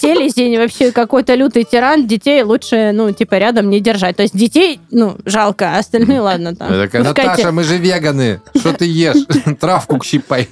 селезень 0.00 0.56
вообще 0.56 0.92
какой-то 0.92 1.34
лютый 1.34 1.64
тиран, 1.64 2.06
детей 2.06 2.42
лучше, 2.42 2.92
ну, 2.92 3.12
типа, 3.12 3.36
рядом 3.36 3.70
не 3.70 3.80
держать. 3.80 4.16
То 4.16 4.22
есть 4.22 4.36
детей, 4.36 4.80
ну, 4.90 5.16
жалко, 5.24 5.72
а 5.74 5.78
остальные, 5.78 6.20
ладно, 6.20 6.54
там. 6.54 6.72
Я 6.72 6.82
такая. 6.84 7.02
Наташа, 7.02 7.52
мы 7.52 7.64
же 7.64 7.76
веганы. 7.76 8.40
Что 8.56 8.72
ты 8.72 8.84
ешь? 8.84 9.26
Травку 9.60 10.02
щипай. 10.04 10.48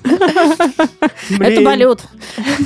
Это 1.38 1.60
болют. 1.62 2.00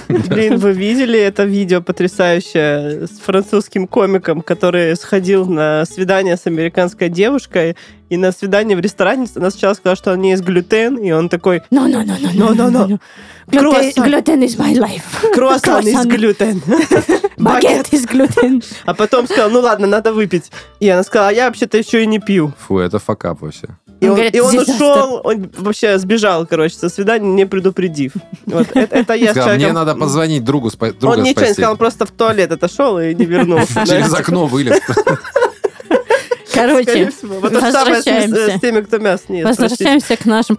Блин, 0.09 0.59
вы 0.59 0.73
видели 0.73 1.19
это 1.19 1.45
видео 1.45 1.83
потрясающее 1.83 3.07
с 3.07 3.19
французским 3.19 3.87
комиком, 3.87 4.36
который 4.43 4.97
сходил 4.97 5.47
на 5.47 5.85
свидание 5.85 6.37
с 6.37 6.47
американской 6.47 7.09
девушкой, 7.09 7.77
и 8.09 8.17
на 8.17 8.33
свидание 8.33 8.77
в 8.77 8.81
ресторане 8.81 9.27
она 9.35 9.51
сначала 9.51 9.75
сказала, 9.75 9.97
что 9.97 10.13
он 10.13 10.21
не 10.21 10.31
ест 10.31 10.45
глютен, 10.45 10.97
и 10.99 11.11
он 11.11 11.29
такой, 11.29 11.63
No, 11.71 11.87
no, 11.89 12.05
no, 12.05 12.17
no, 12.19 12.33
No, 12.33 12.55
no, 12.55 12.87
no. 12.87 13.01
Gluten 13.49 14.43
is 14.43 14.59
my 14.59 14.75
life. 14.75 15.03
круассан 15.35 15.87
из 15.87 16.07
глютен. 16.07 16.63
Багет 17.37 17.93
из 17.93 18.07
глютен. 18.07 18.63
А 18.85 18.95
потом 18.95 19.27
сказал, 19.27 19.51
ну 19.51 19.61
ладно, 19.61 19.87
надо 19.87 20.13
выпить. 20.13 20.51
И 20.81 20.89
она 20.89 21.03
сказала, 21.03 21.29
а 21.29 21.33
я 21.33 21.47
вообще-то 21.47 21.79
еще 21.79 22.03
и 22.03 22.07
не 22.07 22.19
пью. 22.19 22.53
Фу, 22.67 22.79
это 22.79 22.99
факап 22.99 23.43
вообще. 23.43 23.69
И 24.01 24.05
Он 24.05 24.11
он, 24.11 24.17
говорит, 24.17 24.35
и 24.35 24.41
он 24.41 24.59
ушел, 24.59 25.21
он 25.25 25.51
вообще 25.57 25.99
сбежал, 25.99 26.47
короче, 26.47 26.75
со 26.75 26.89
свидания, 26.91 27.27
не 27.27 27.47
предупредив. 27.47 28.13
Вот, 28.45 28.67
это, 28.75 28.95
это 28.95 29.15
я 29.15 29.31
Сказал, 29.31 29.55
мне 29.55 29.73
надо 29.73 29.95
позвонить 29.95 30.45
другу, 30.45 30.69
спа- 30.69 30.93
друга 30.93 31.15
Он 31.15 31.23
ничего 31.23 31.47
не 31.47 31.53
сказал, 31.53 31.73
он 31.73 31.79
просто 31.79 32.05
в 32.05 32.11
туалет 32.11 32.53
отошел 32.53 32.99
и 33.01 33.15
не 33.15 33.25
вернулся. 33.25 33.87
Через 33.87 34.13
окно 34.13 34.47
вылез. 34.47 34.79
Короче, 36.55 37.11
всего. 37.11 37.41
Вот 37.41 37.53
с, 37.53 37.61
возвращаемся. 37.61 38.57
с 38.57 38.61
теми, 38.61 38.81
кто 38.81 38.99
мясо 38.99 39.25
не 39.29 39.39
ест. 39.39 39.45
простите. 39.47 39.63
Возвращаемся 39.63 40.17
к 40.17 40.25
нашим 40.25 40.59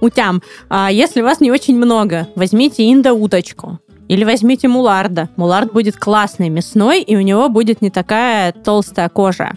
утям. 0.00 0.42
А 0.68 0.90
если 0.90 1.20
вас 1.20 1.40
не 1.40 1.50
очень 1.50 1.76
много, 1.76 2.28
возьмите 2.36 2.90
индоуточку. 2.92 3.80
Или 4.08 4.22
возьмите 4.22 4.68
муларда. 4.68 5.28
Мулард 5.36 5.72
будет 5.72 5.96
классный, 5.96 6.48
мясной, 6.48 7.02
и 7.02 7.16
у 7.16 7.20
него 7.20 7.48
будет 7.48 7.82
не 7.82 7.90
такая 7.90 8.52
толстая 8.52 9.08
кожа 9.08 9.56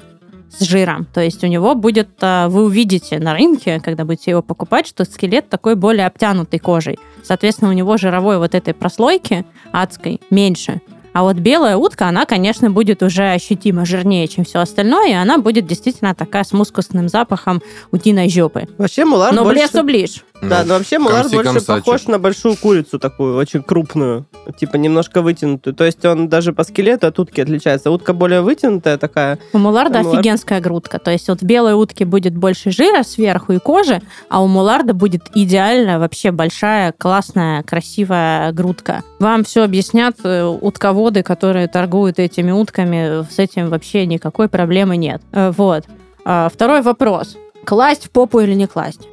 с 0.51 0.63
жиром. 0.63 1.07
То 1.13 1.21
есть 1.21 1.43
у 1.43 1.47
него 1.47 1.75
будет, 1.75 2.09
а, 2.21 2.49
вы 2.49 2.65
увидите 2.65 3.19
на 3.19 3.33
рынке, 3.33 3.79
когда 3.83 4.05
будете 4.05 4.31
его 4.31 4.41
покупать, 4.41 4.87
что 4.87 5.05
скелет 5.05 5.49
такой 5.49 5.75
более 5.75 6.07
обтянутой 6.07 6.59
кожей. 6.59 6.99
Соответственно, 7.23 7.71
у 7.71 7.73
него 7.73 7.97
жировой 7.97 8.37
вот 8.37 8.55
этой 8.55 8.73
прослойки 8.73 9.45
адской 9.71 10.21
меньше. 10.29 10.81
А 11.13 11.23
вот 11.23 11.37
белая 11.37 11.75
утка, 11.75 12.07
она, 12.07 12.25
конечно, 12.25 12.69
будет 12.69 13.01
уже 13.01 13.31
ощутимо 13.31 13.85
жирнее, 13.85 14.27
чем 14.27 14.45
все 14.45 14.59
остальное, 14.59 15.09
и 15.09 15.13
она 15.13 15.39
будет 15.39 15.65
действительно 15.65 16.13
такая 16.13 16.43
с 16.43 16.53
мускусным 16.53 17.09
запахом 17.09 17.61
утиной 17.91 18.29
жопы. 18.29 18.67
Вообще 18.77 19.05
мулар 19.05 19.33
Но 19.33 19.43
больше... 19.43 19.63
блесу 19.63 19.83
ближ. 19.83 20.23
Да, 20.41 20.63
но 20.65 20.75
вообще 20.75 20.99
мулар 20.99 21.23
комси 21.23 21.35
больше 21.35 21.51
комсачи. 21.53 21.67
похож 21.85 22.07
на 22.07 22.17
большую 22.19 22.55
курицу 22.55 22.97
такую, 22.99 23.35
очень 23.35 23.61
крупную. 23.61 24.25
Типа 24.57 24.77
немножко 24.77 25.21
вытянутую. 25.21 25.73
То 25.75 25.83
есть 25.83 26.03
он 26.05 26.29
даже 26.29 26.53
по 26.53 26.63
скелету 26.63 27.07
от 27.07 27.19
утки 27.19 27.41
отличается. 27.41 27.91
Утка 27.91 28.13
более 28.13 28.41
вытянутая 28.41 28.97
такая. 28.97 29.37
У 29.53 29.57
муларда 29.57 29.99
Мулард. 29.99 30.19
офигенская 30.19 30.61
грудка. 30.61 30.99
То 30.99 31.11
есть 31.11 31.27
вот 31.27 31.41
в 31.41 31.43
белой 31.43 31.73
утке 31.73 32.05
будет 32.05 32.35
больше 32.35 32.71
жира 32.71 33.03
сверху 33.03 33.53
и 33.53 33.59
кожи, 33.59 34.01
а 34.29 34.41
у 34.41 34.47
муларда 34.47 34.93
будет 34.93 35.23
идеально 35.35 35.99
вообще 35.99 36.31
большая, 36.31 36.93
классная, 36.97 37.63
красивая 37.63 38.51
грудка. 38.53 39.03
Вам 39.19 39.43
все 39.43 39.63
объяснят 39.63 40.15
э, 40.23 40.43
утководы, 40.45 41.21
которые 41.21 41.67
торгуют 41.67 42.17
этими 42.19 42.51
утками. 42.51 43.23
С 43.29 43.39
этим 43.39 43.69
вообще 43.69 44.05
никакой 44.05 44.47
проблемы 44.47 44.95
нет. 44.97 45.21
Э, 45.31 45.51
Вот. 45.55 45.83
А, 46.25 46.49
Второй 46.53 46.81
вопрос. 46.81 47.37
Класть 47.65 48.05
в 48.05 48.09
попу 48.11 48.39
или 48.39 48.53
не 48.53 48.67
класть? 48.67 49.07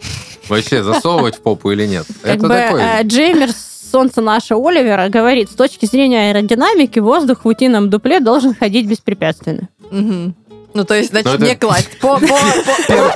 Вообще, 0.49 0.83
засовывать 0.83 1.37
в 1.37 1.41
попу 1.43 1.71
или 1.73 1.87
нет? 1.87 2.07
Как 2.23 2.37
Это 2.37 2.43
бы 2.47 2.55
такой... 2.55 2.83
э, 2.83 3.03
Джеймер 3.05 3.51
Солнце 3.93 4.21
наше 4.21 4.55
Оливера 4.55 5.09
говорит, 5.09 5.51
с 5.51 5.55
точки 5.55 5.87
зрения 5.87 6.31
аэродинамики 6.31 6.99
воздух 6.99 7.45
в 7.45 7.49
утином 7.49 7.89
дупле 7.91 8.21
должен 8.21 8.55
ходить 8.55 8.87
беспрепятственно. 8.87 9.69
Ну, 9.91 10.85
то 10.85 10.95
есть, 10.95 11.11
значит, 11.11 11.27
Ну, 11.27 11.35
это- 11.37 11.45
не 11.45 11.57
класть. 11.57 11.99
По- 12.01 12.19
по- 12.19 12.27
по- 12.27 13.15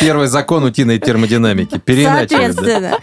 Первый 0.00 0.26
закон 0.28 0.64
утиной 0.64 0.98
термодинамики. 0.98 1.78
Переиначили. 1.78 2.50
да. 2.52 2.52
Соответственно, 2.52 2.98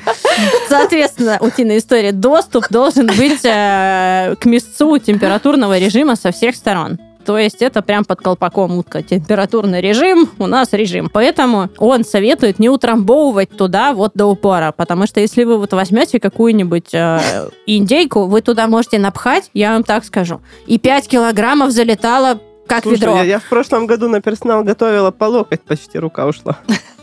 соответственно, 0.69 1.37
утиная 1.41 1.77
история. 1.79 2.11
Доступ 2.11 2.67
должен 2.69 3.07
быть 3.07 3.43
э, 3.43 4.35
к 4.39 4.45
мясцу 4.45 4.97
температурного 4.99 5.77
режима 5.79 6.15
со 6.15 6.31
всех 6.31 6.55
сторон. 6.55 6.99
То 7.25 7.37
есть 7.37 7.61
это 7.61 7.81
прям 7.81 8.05
под 8.05 8.19
колпаком 8.19 8.77
утка. 8.77 9.01
Температурный 9.01 9.81
режим, 9.81 10.29
у 10.37 10.47
нас 10.47 10.71
режим. 10.73 11.09
Поэтому 11.11 11.69
он 11.77 12.05
советует 12.05 12.59
не 12.59 12.69
утрамбовывать 12.69 13.49
туда 13.49 13.93
вот 13.93 14.11
до 14.13 14.27
упора. 14.27 14.73
Потому 14.75 15.07
что 15.07 15.19
если 15.19 15.43
вы 15.43 15.57
вот 15.57 15.73
возьмете 15.73 16.19
какую-нибудь 16.19 16.93
э, 16.93 17.49
индейку, 17.65 18.25
вы 18.25 18.41
туда 18.41 18.67
можете 18.67 18.99
напхать, 18.99 19.49
я 19.53 19.73
вам 19.73 19.83
так 19.83 20.05
скажу, 20.05 20.41
и 20.67 20.77
5 20.77 21.07
килограммов 21.07 21.71
залетало 21.71 22.39
как 22.67 22.83
Слушай, 22.83 22.97
ведро. 22.97 23.15
я, 23.17 23.23
я 23.23 23.39
в 23.39 23.47
прошлом 23.47 23.85
году 23.85 24.07
на 24.09 24.21
персонал 24.21 24.63
готовила 24.63 25.11
по 25.11 25.25
локоть, 25.25 25.61
почти 25.61 25.99
рука 25.99 26.25
ушла. 26.25 26.57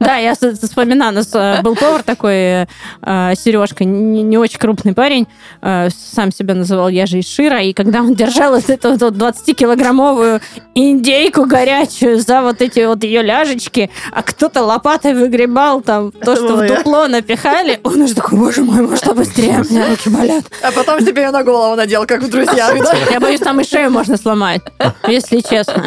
Да, 0.00 0.16
я 0.16 0.34
вспоминаю, 0.34 1.12
у 1.12 1.14
нас 1.14 1.30
э, 1.34 1.60
был 1.62 1.76
повар 1.76 2.02
такой, 2.02 2.34
э, 2.36 2.66
Сережка, 3.02 3.84
не, 3.84 4.38
очень 4.38 4.58
крупный 4.58 4.94
парень, 4.94 5.26
э, 5.62 5.88
сам 5.90 6.32
себя 6.32 6.54
называл 6.54 6.88
я 6.88 7.06
же 7.06 7.18
из 7.18 7.28
Шира, 7.28 7.62
и 7.62 7.72
когда 7.72 8.00
он 8.00 8.14
держал 8.14 8.54
эту 8.54 8.90
вот 8.96 9.14
20-килограммовую 9.14 10.40
индейку 10.74 11.44
горячую 11.44 12.18
за 12.18 12.42
вот 12.42 12.62
эти 12.62 12.84
вот 12.86 13.04
ее 13.04 13.22
ляжечки, 13.22 13.90
а 14.12 14.22
кто-то 14.22 14.62
лопатой 14.62 15.14
выгребал 15.14 15.80
там 15.80 16.12
то, 16.12 16.36
что 16.36 16.56
в 16.56 16.66
дупло 16.66 17.06
напихали, 17.06 17.80
он 17.82 18.02
уже 18.02 18.14
такой, 18.14 18.38
боже 18.38 18.62
мой, 18.62 18.82
может, 18.82 19.14
быстрее, 19.14 19.62
у 19.68 19.72
меня 19.72 19.88
руки 19.88 20.08
болят. 20.08 20.44
А 20.62 20.72
потом 20.72 21.00
себе 21.00 21.22
ее 21.22 21.30
на 21.30 21.42
голову 21.42 21.76
надел, 21.76 22.06
как 22.06 22.22
в 22.22 22.30
друзьях. 22.30 22.72
Я 23.10 23.20
боюсь, 23.20 23.40
там 23.40 23.60
и 23.60 23.64
шею 23.64 23.90
можно 23.90 24.16
сломать, 24.16 24.62
если 25.06 25.40
честно. 25.40 25.84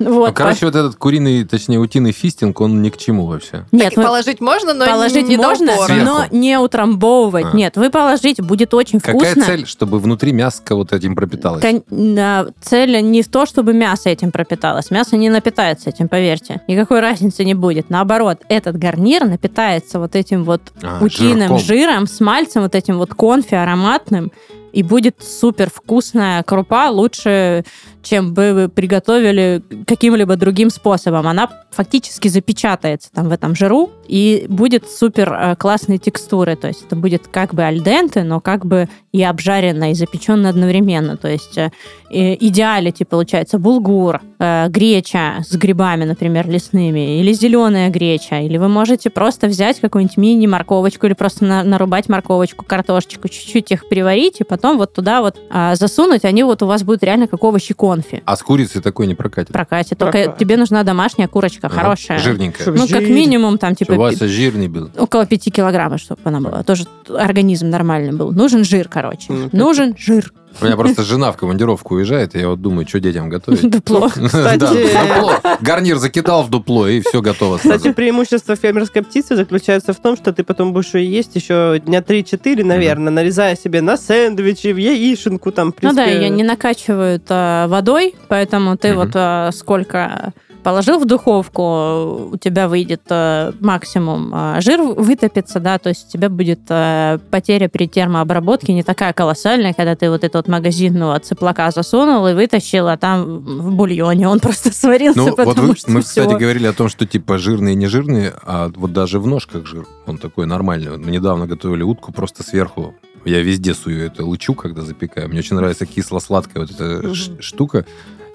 Вот. 0.00 0.28
Ну, 0.28 0.34
короче, 0.34 0.64
вот 0.66 0.74
этот 0.74 0.96
куриный, 0.96 1.44
точнее, 1.44 1.78
утиный 1.78 2.12
фистинг, 2.12 2.60
он 2.60 2.80
ни 2.80 2.88
к 2.88 2.96
чему 2.96 3.26
вообще. 3.26 3.66
Нет, 3.70 3.94
вы- 3.96 4.02
Положить 4.02 4.40
можно, 4.40 4.72
но 4.72 4.86
Положить 4.86 5.28
не 5.28 5.36
можно, 5.36 5.72
но 6.04 6.24
не 6.30 6.58
утрамбовывать. 6.58 7.46
А. 7.52 7.56
Нет, 7.56 7.76
вы 7.76 7.90
положите, 7.90 8.42
будет 8.42 8.72
очень 8.72 8.98
Какая 8.98 9.32
вкусно. 9.32 9.44
цель, 9.44 9.66
чтобы 9.66 9.98
внутри 9.98 10.32
мяско 10.32 10.74
вот 10.74 10.92
этим 10.94 11.14
пропиталось? 11.14 11.60
Кон- 11.62 11.84
да, 11.90 12.46
цель 12.62 13.00
не 13.02 13.22
в 13.22 13.28
то, 13.28 13.44
чтобы 13.44 13.74
мясо 13.74 14.08
этим 14.08 14.32
пропиталось. 14.32 14.90
Мясо 14.90 15.16
не 15.18 15.28
напитается 15.28 15.90
этим, 15.90 16.08
поверьте. 16.08 16.62
Никакой 16.66 17.00
разницы 17.00 17.44
не 17.44 17.54
будет. 17.54 17.90
Наоборот, 17.90 18.38
этот 18.48 18.78
гарнир 18.78 19.26
напитается 19.26 19.98
вот 19.98 20.16
этим 20.16 20.44
вот 20.44 20.62
А, 20.82 21.04
утиным 21.04 21.38
жирком. 21.40 21.58
жиром, 21.58 22.06
с 22.06 22.20
мальцем, 22.20 22.62
вот 22.62 22.74
этим 22.74 22.96
вот 22.98 23.12
конфи 23.14 23.54
ароматным. 23.54 24.32
и 24.72 24.84
будет 24.84 25.16
супер 25.20 25.68
вкусная 25.68 26.44
крупа, 26.44 26.90
лучше, 26.90 27.64
чем 28.02 28.34
бы 28.34 28.52
вы 28.52 28.68
приготовили 28.68 29.62
каким-либо 29.86 30.36
другим 30.36 30.70
способом. 30.70 31.26
Она 31.26 31.48
фактически 31.70 32.28
запечатается 32.28 33.10
там 33.12 33.28
в 33.28 33.32
этом 33.32 33.54
жиру 33.54 33.90
и 34.08 34.46
будет 34.48 34.88
супер 34.90 35.32
э, 35.32 35.56
классной 35.56 35.98
текстуры. 35.98 36.56
То 36.56 36.68
есть 36.68 36.84
это 36.86 36.96
будет 36.96 37.28
как 37.28 37.54
бы 37.54 37.62
альденте, 37.62 38.22
но 38.22 38.40
как 38.40 38.66
бы 38.66 38.88
и 39.12 39.22
обжарено, 39.22 39.90
и 39.90 39.94
запеченно 39.94 40.48
одновременно. 40.48 41.16
То 41.16 41.28
есть 41.28 41.56
э, 41.58 41.70
идеалити 42.10 43.04
получается 43.04 43.58
булгур, 43.58 44.20
э, 44.38 44.68
греча 44.68 45.42
с 45.46 45.54
грибами, 45.54 46.04
например, 46.04 46.48
лесными, 46.48 47.20
или 47.20 47.32
зеленая 47.32 47.90
греча, 47.90 48.40
или 48.40 48.56
вы 48.58 48.68
можете 48.68 49.10
просто 49.10 49.46
взять 49.46 49.80
какую-нибудь 49.80 50.16
мини-морковочку 50.16 51.06
или 51.06 51.14
просто 51.14 51.44
на, 51.44 51.62
нарубать 51.62 52.08
морковочку, 52.08 52.64
картошечку, 52.64 53.28
чуть-чуть 53.28 53.70
их 53.70 53.88
приварить, 53.88 54.40
и 54.40 54.44
потом 54.44 54.78
вот 54.78 54.92
туда 54.92 55.20
вот 55.20 55.40
а, 55.50 55.74
засунуть, 55.74 56.24
они 56.24 56.42
вот 56.42 56.62
у 56.62 56.66
вас 56.66 56.82
будут 56.82 57.02
реально 57.02 57.26
как 57.26 57.42
овощи 57.44 57.74
конфи. 57.90 58.22
А 58.24 58.36
с 58.36 58.42
курицей 58.42 58.80
такой 58.80 59.06
не 59.06 59.14
прокатит? 59.14 59.52
Прокатит. 59.52 59.98
Только 59.98 60.18
Прокатит. 60.18 60.38
тебе 60.38 60.56
нужна 60.56 60.82
домашняя 60.84 61.26
курочка, 61.28 61.66
Ага, 61.66 61.76
хорошая. 61.76 62.18
Жирненькая. 62.18 62.66
Ну, 62.72 62.86
как 62.88 63.00
Жир. 63.02 63.10
минимум, 63.10 63.58
там, 63.58 63.74
типа, 63.74 63.92
Чтобы 63.94 64.02
Вася 64.04 64.28
жирный 64.28 64.68
был. 64.68 64.90
около 64.96 65.26
5 65.26 65.50
килограммов, 65.52 66.00
чтобы 66.00 66.20
она 66.24 66.40
была. 66.40 66.62
Тоже 66.62 66.84
организм 67.08 67.68
нормальный 67.68 68.12
был. 68.12 68.32
Нужен 68.32 68.64
жир, 68.64 68.88
короче. 68.88 69.26
Ну, 69.28 69.48
Нужен 69.52 69.94
жир. 69.98 70.32
У 70.60 70.64
меня 70.64 70.76
просто 70.76 71.02
жена 71.02 71.32
в 71.32 71.36
командировку 71.36 71.94
уезжает, 71.94 72.34
и 72.34 72.40
я 72.40 72.48
вот 72.48 72.60
думаю, 72.60 72.86
что 72.86 73.00
детям 73.00 73.28
готовить. 73.28 73.60
Дупло. 73.70 74.08
Кстати- 74.14 74.58
Да, 74.58 74.70
дупло. 74.72 75.32
Гарнир 75.60 75.96
закидал 75.96 76.42
в 76.42 76.50
дупло, 76.50 76.86
и 76.88 77.00
все 77.00 77.22
готово 77.22 77.58
Кстати, 77.58 77.92
преимущество 77.92 78.56
фермерской 78.56 79.02
птицы 79.02 79.36
заключается 79.36 79.92
в 79.92 79.96
том, 80.00 80.16
что 80.16 80.32
ты 80.32 80.44
потом 80.44 80.72
будешь 80.72 80.94
ее 80.94 81.10
есть 81.10 81.34
еще 81.34 81.80
дня 81.84 82.00
3-4, 82.00 82.64
наверное, 82.64 83.12
нарезая 83.12 83.56
себе 83.56 83.80
на 83.80 83.96
сэндвичи, 83.96 84.72
в 84.72 84.76
яишенку 84.76 85.52
там. 85.52 85.74
Ну 85.82 85.92
да, 85.92 86.04
ее 86.04 86.28
не 86.28 86.42
накачивают 86.42 87.24
а, 87.28 87.68
водой, 87.68 88.14
поэтому 88.28 88.76
ты 88.76 88.94
вот 88.94 89.10
а, 89.14 89.50
сколько 89.52 90.32
положил 90.62 90.98
в 90.98 91.06
духовку, 91.06 92.30
у 92.32 92.36
тебя 92.36 92.68
выйдет 92.68 93.02
а, 93.10 93.52
максимум 93.60 94.30
а, 94.32 94.60
жир 94.60 94.80
вытопится, 94.82 95.60
да, 95.60 95.78
то 95.78 95.88
есть 95.88 96.08
у 96.08 96.12
тебя 96.12 96.28
будет 96.28 96.60
а, 96.68 97.18
потеря 97.30 97.68
при 97.68 97.86
термообработке 97.88 98.72
не 98.72 98.82
такая 98.82 99.12
колоссальная, 99.12 99.72
когда 99.72 99.96
ты 99.96 100.10
вот 100.10 100.24
этот 100.24 100.34
вот 100.34 100.48
магазинного 100.48 101.18
цыплака 101.20 101.70
засунул 101.70 102.26
и 102.26 102.34
вытащил, 102.34 102.88
а 102.88 102.96
там 102.96 103.38
в 103.40 103.72
бульоне 103.74 104.28
он 104.28 104.40
просто 104.40 104.72
сварился, 104.72 105.18
Ну, 105.18 105.34
вот 105.36 105.58
вы- 105.58 105.76
что 105.76 105.90
мы, 105.90 106.00
всё. 106.02 106.22
кстати, 106.22 106.38
говорили 106.38 106.66
о 106.66 106.72
том, 106.72 106.88
что 106.88 107.06
типа 107.06 107.38
жирные 107.38 107.74
и 107.74 107.76
нежирные, 107.76 108.32
а 108.42 108.70
вот 108.74 108.92
даже 108.92 109.18
в 109.20 109.26
ножках 109.26 109.66
жир, 109.66 109.86
он 110.06 110.18
такой 110.18 110.46
нормальный. 110.46 110.96
Мы 110.98 111.10
недавно 111.10 111.46
готовили 111.46 111.82
утку 111.82 112.12
просто 112.12 112.42
сверху. 112.42 112.94
Я 113.24 113.42
везде 113.42 113.74
сую 113.74 114.06
это 114.06 114.24
лучу, 114.24 114.54
когда 114.54 114.80
запекаю. 114.82 115.28
Мне 115.28 115.40
очень 115.40 115.54
нравится 115.56 115.84
кисло-сладкая 115.84 116.62
вот 116.66 116.70
эта 116.70 117.14
ш- 117.14 117.32
штука. 117.40 117.84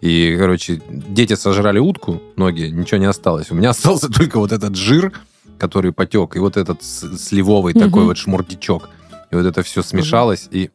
И, 0.06 0.36
короче, 0.38 0.82
дети 0.88 1.34
сожрали 1.36 1.80
утку, 1.80 2.22
ноги, 2.36 2.64
ничего 2.70 3.00
не 3.00 3.08
осталось. 3.08 3.50
У 3.50 3.56
меня 3.56 3.70
остался 3.76 4.08
только 4.08 4.38
вот 4.40 4.52
этот 4.52 4.76
жир, 4.76 5.12
который 5.58 5.92
потек, 5.92 6.36
и 6.36 6.40
вот 6.40 6.58
этот 6.58 6.84
сливовый 6.84 7.74
такой 7.74 8.02
Мгм. 8.02 8.08
вот 8.10 8.18
шмурдячок. 8.18 8.90
И 9.32 9.36
вот 9.36 9.46
это 9.48 9.64
все 9.64 9.82
смешалось, 9.82 10.48
и... 10.52 10.70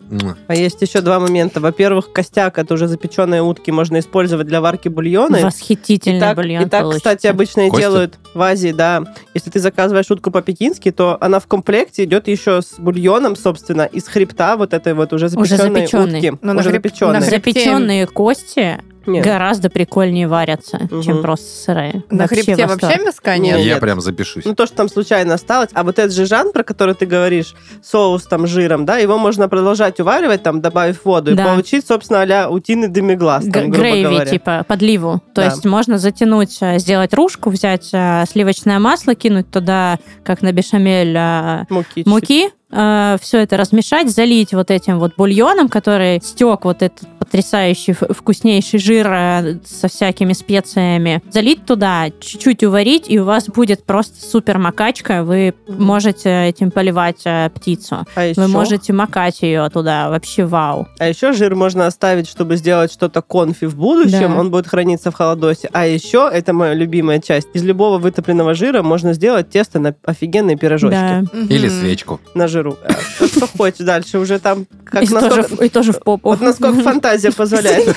А 0.48 0.54
есть 0.56 0.82
еще 0.82 1.00
два 1.00 1.20
момента. 1.20 1.60
Во-первых, 1.60 2.12
костяк 2.12 2.58
от 2.58 2.72
уже 2.72 2.88
запеченной 2.88 3.38
утки 3.40 3.70
можно 3.70 4.00
использовать 4.00 4.48
для 4.48 4.60
варки 4.60 4.88
бульона. 4.88 5.38
Восхитительный 5.42 6.16
И 6.18 6.20
так, 6.20 6.36
бульон 6.36 6.64
и 6.64 6.68
так, 6.68 6.82
получится. 6.82 6.98
кстати, 7.10 7.26
обычно 7.28 7.68
и 7.68 7.70
Костя? 7.70 7.82
делают 7.86 8.18
в 8.34 8.42
Азии, 8.42 8.72
да. 8.72 9.04
Если 9.34 9.50
ты 9.50 9.60
заказываешь 9.60 10.10
утку 10.10 10.32
по-пекински, 10.32 10.90
то 10.90 11.16
она 11.20 11.38
в 11.38 11.46
комплекте 11.46 12.02
идет 12.02 12.26
еще 12.26 12.60
с 12.60 12.74
бульоном, 12.78 13.36
собственно, 13.36 13.82
из 13.82 14.08
хребта 14.08 14.56
вот 14.56 14.74
этой 14.74 14.94
вот 14.94 15.12
уже 15.12 15.28
запеченной 15.28 15.68
запеченной. 15.86 16.18
утки. 16.18 16.32
Ну, 16.42 16.52
на 16.52 16.60
уже 16.60 16.70
хреб- 16.70 16.72
запеченной. 16.72 17.12
на 17.12 17.18
хребте- 17.24 17.30
Запеченные 17.30 18.06
кости 18.08 18.80
Нет. 19.06 19.24
гораздо 19.24 19.70
прикольнее 19.70 20.28
варятся, 20.28 20.78
Мгм. 20.90 21.02
чем 21.02 21.22
просто 21.22 21.46
сырые. 21.46 22.04
На 22.10 22.26
хребте 22.26 22.54
восторг. 22.56 22.82
вообще 22.82 23.04
мяска 23.04 23.38
Нет. 23.38 23.58
Я 23.58 23.64
нет. 23.74 23.80
прям 23.80 24.00
запишусь. 24.00 24.44
Ну, 24.44 24.54
то, 24.54 24.66
что 24.66 24.76
там 24.76 24.88
случайно 24.88 25.34
осталось. 25.34 25.70
А 25.74 25.82
вот 25.84 25.98
этот 25.98 26.12
жижан, 26.12 26.52
про 26.52 26.62
который 26.64 26.94
ты 26.94 27.06
говоришь, 27.06 27.54
соус 27.82 28.24
там 28.24 28.46
жиром, 28.46 28.84
да, 28.84 28.98
его 28.98 29.18
можно 29.18 29.48
продолжать 29.48 30.00
уваривать, 30.00 30.42
там, 30.42 30.60
добавив 30.60 31.04
воду, 31.04 31.34
Да. 31.34 31.42
и 31.42 31.46
получить, 31.46 31.86
собственно, 31.86 32.20
а-ля 32.22 32.50
утиный 32.50 32.88
демиглаз, 32.88 33.44
Г- 33.46 33.52
там, 33.52 33.70
грубо 33.70 33.78
Грейви, 33.88 34.02
говоря. 34.08 34.26
типа, 34.30 34.64
подливу. 34.66 35.20
То 35.34 35.42
Да. 35.42 35.44
есть 35.46 35.64
можно 35.64 35.98
затянуть, 35.98 36.58
э, 36.60 36.78
сделать 36.78 37.14
ружку, 37.14 37.50
взять 37.50 37.90
э, 37.92 38.24
сливочное 38.30 38.78
масло, 38.78 39.14
кинуть 39.14 39.50
туда, 39.50 39.98
как 40.24 40.42
на 40.42 40.52
бешамель, 40.52 41.16
э, 41.16 41.64
Муки. 41.70 42.04
чуть-чуть. 42.04 42.52
Муки, 42.70 43.22
все 43.22 43.38
это 43.38 43.56
размешать, 43.56 44.10
залить 44.10 44.52
вот 44.52 44.70
этим 44.70 44.98
вот 44.98 45.12
бульоном, 45.16 45.68
который 45.68 46.20
стек 46.22 46.64
вот 46.64 46.82
этот 46.82 47.08
потрясающий 47.18 47.92
вкуснейший 47.92 48.80
жир 48.80 49.06
э, 49.12 49.58
со 49.64 49.88
всякими 49.88 50.32
специями, 50.32 51.22
залить 51.30 51.64
туда, 51.64 52.06
чуть-чуть 52.18 52.64
уварить, 52.64 53.04
и 53.08 53.20
у 53.20 53.24
вас 53.24 53.46
будет 53.46 53.84
просто 53.84 54.24
супер 54.24 54.58
макачка. 54.58 55.22
Вы 55.22 55.54
можете 55.68 56.48
этим 56.48 56.70
поливать 56.72 57.20
э, 57.24 57.50
птицу. 57.54 58.04
А 58.16 58.24
еще, 58.24 58.40
Вы 58.40 58.48
можете 58.48 58.92
макать 58.92 59.42
ее 59.42 59.68
туда, 59.70 60.10
вообще 60.10 60.44
вау. 60.44 60.88
а 60.98 61.08
еще 61.08 61.32
жир 61.32 61.54
можно 61.54 61.86
оставить, 61.86 62.28
чтобы 62.28 62.56
сделать 62.56 62.92
что-то 62.92 63.22
конфи 63.22 63.66
в 63.66 63.76
будущем. 63.76 64.32
Да. 64.32 64.40
Он 64.40 64.50
будет 64.50 64.66
храниться 64.66 65.10
в 65.10 65.14
холодосе. 65.14 65.68
А 65.72 65.86
еще, 65.86 66.28
это 66.32 66.52
моя 66.52 66.74
любимая 66.74 67.20
часть, 67.20 67.48
из 67.54 67.62
любого 67.62 67.98
вытопленного 67.98 68.54
жира 68.54 68.82
можно 68.82 69.12
сделать 69.12 69.50
тесто 69.50 69.78
на 69.78 69.94
офигенные 70.04 70.56
пирожочки. 70.56 70.96
Да. 70.96 71.22
Или 71.48 71.68
свечку. 71.68 72.20
На 72.34 72.48
жиру. 72.48 72.59
А, 72.84 72.92
Что, 73.16 73.26
что 73.28 73.46
хочешь 73.46 73.78
дальше, 73.84 74.18
уже 74.18 74.38
там 74.38 74.66
как 74.84 75.02
и, 75.02 75.06
тоже, 75.06 75.26
насколько, 75.26 75.56
в- 75.56 75.60
и 75.64 75.68
тоже 75.68 75.92
в 75.92 76.00
попу. 76.00 76.30
вот 76.30 76.40
насколько 76.40 76.80
фантазия 76.82 77.32
позволяет. 77.32 77.96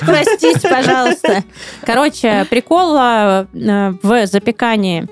Простите, 0.00 0.68
пожалуйста. 0.68 1.44
Короче, 1.84 2.46
прикол 2.50 2.96
э, 2.96 3.46
в 4.02 4.26
запекании 4.26 5.06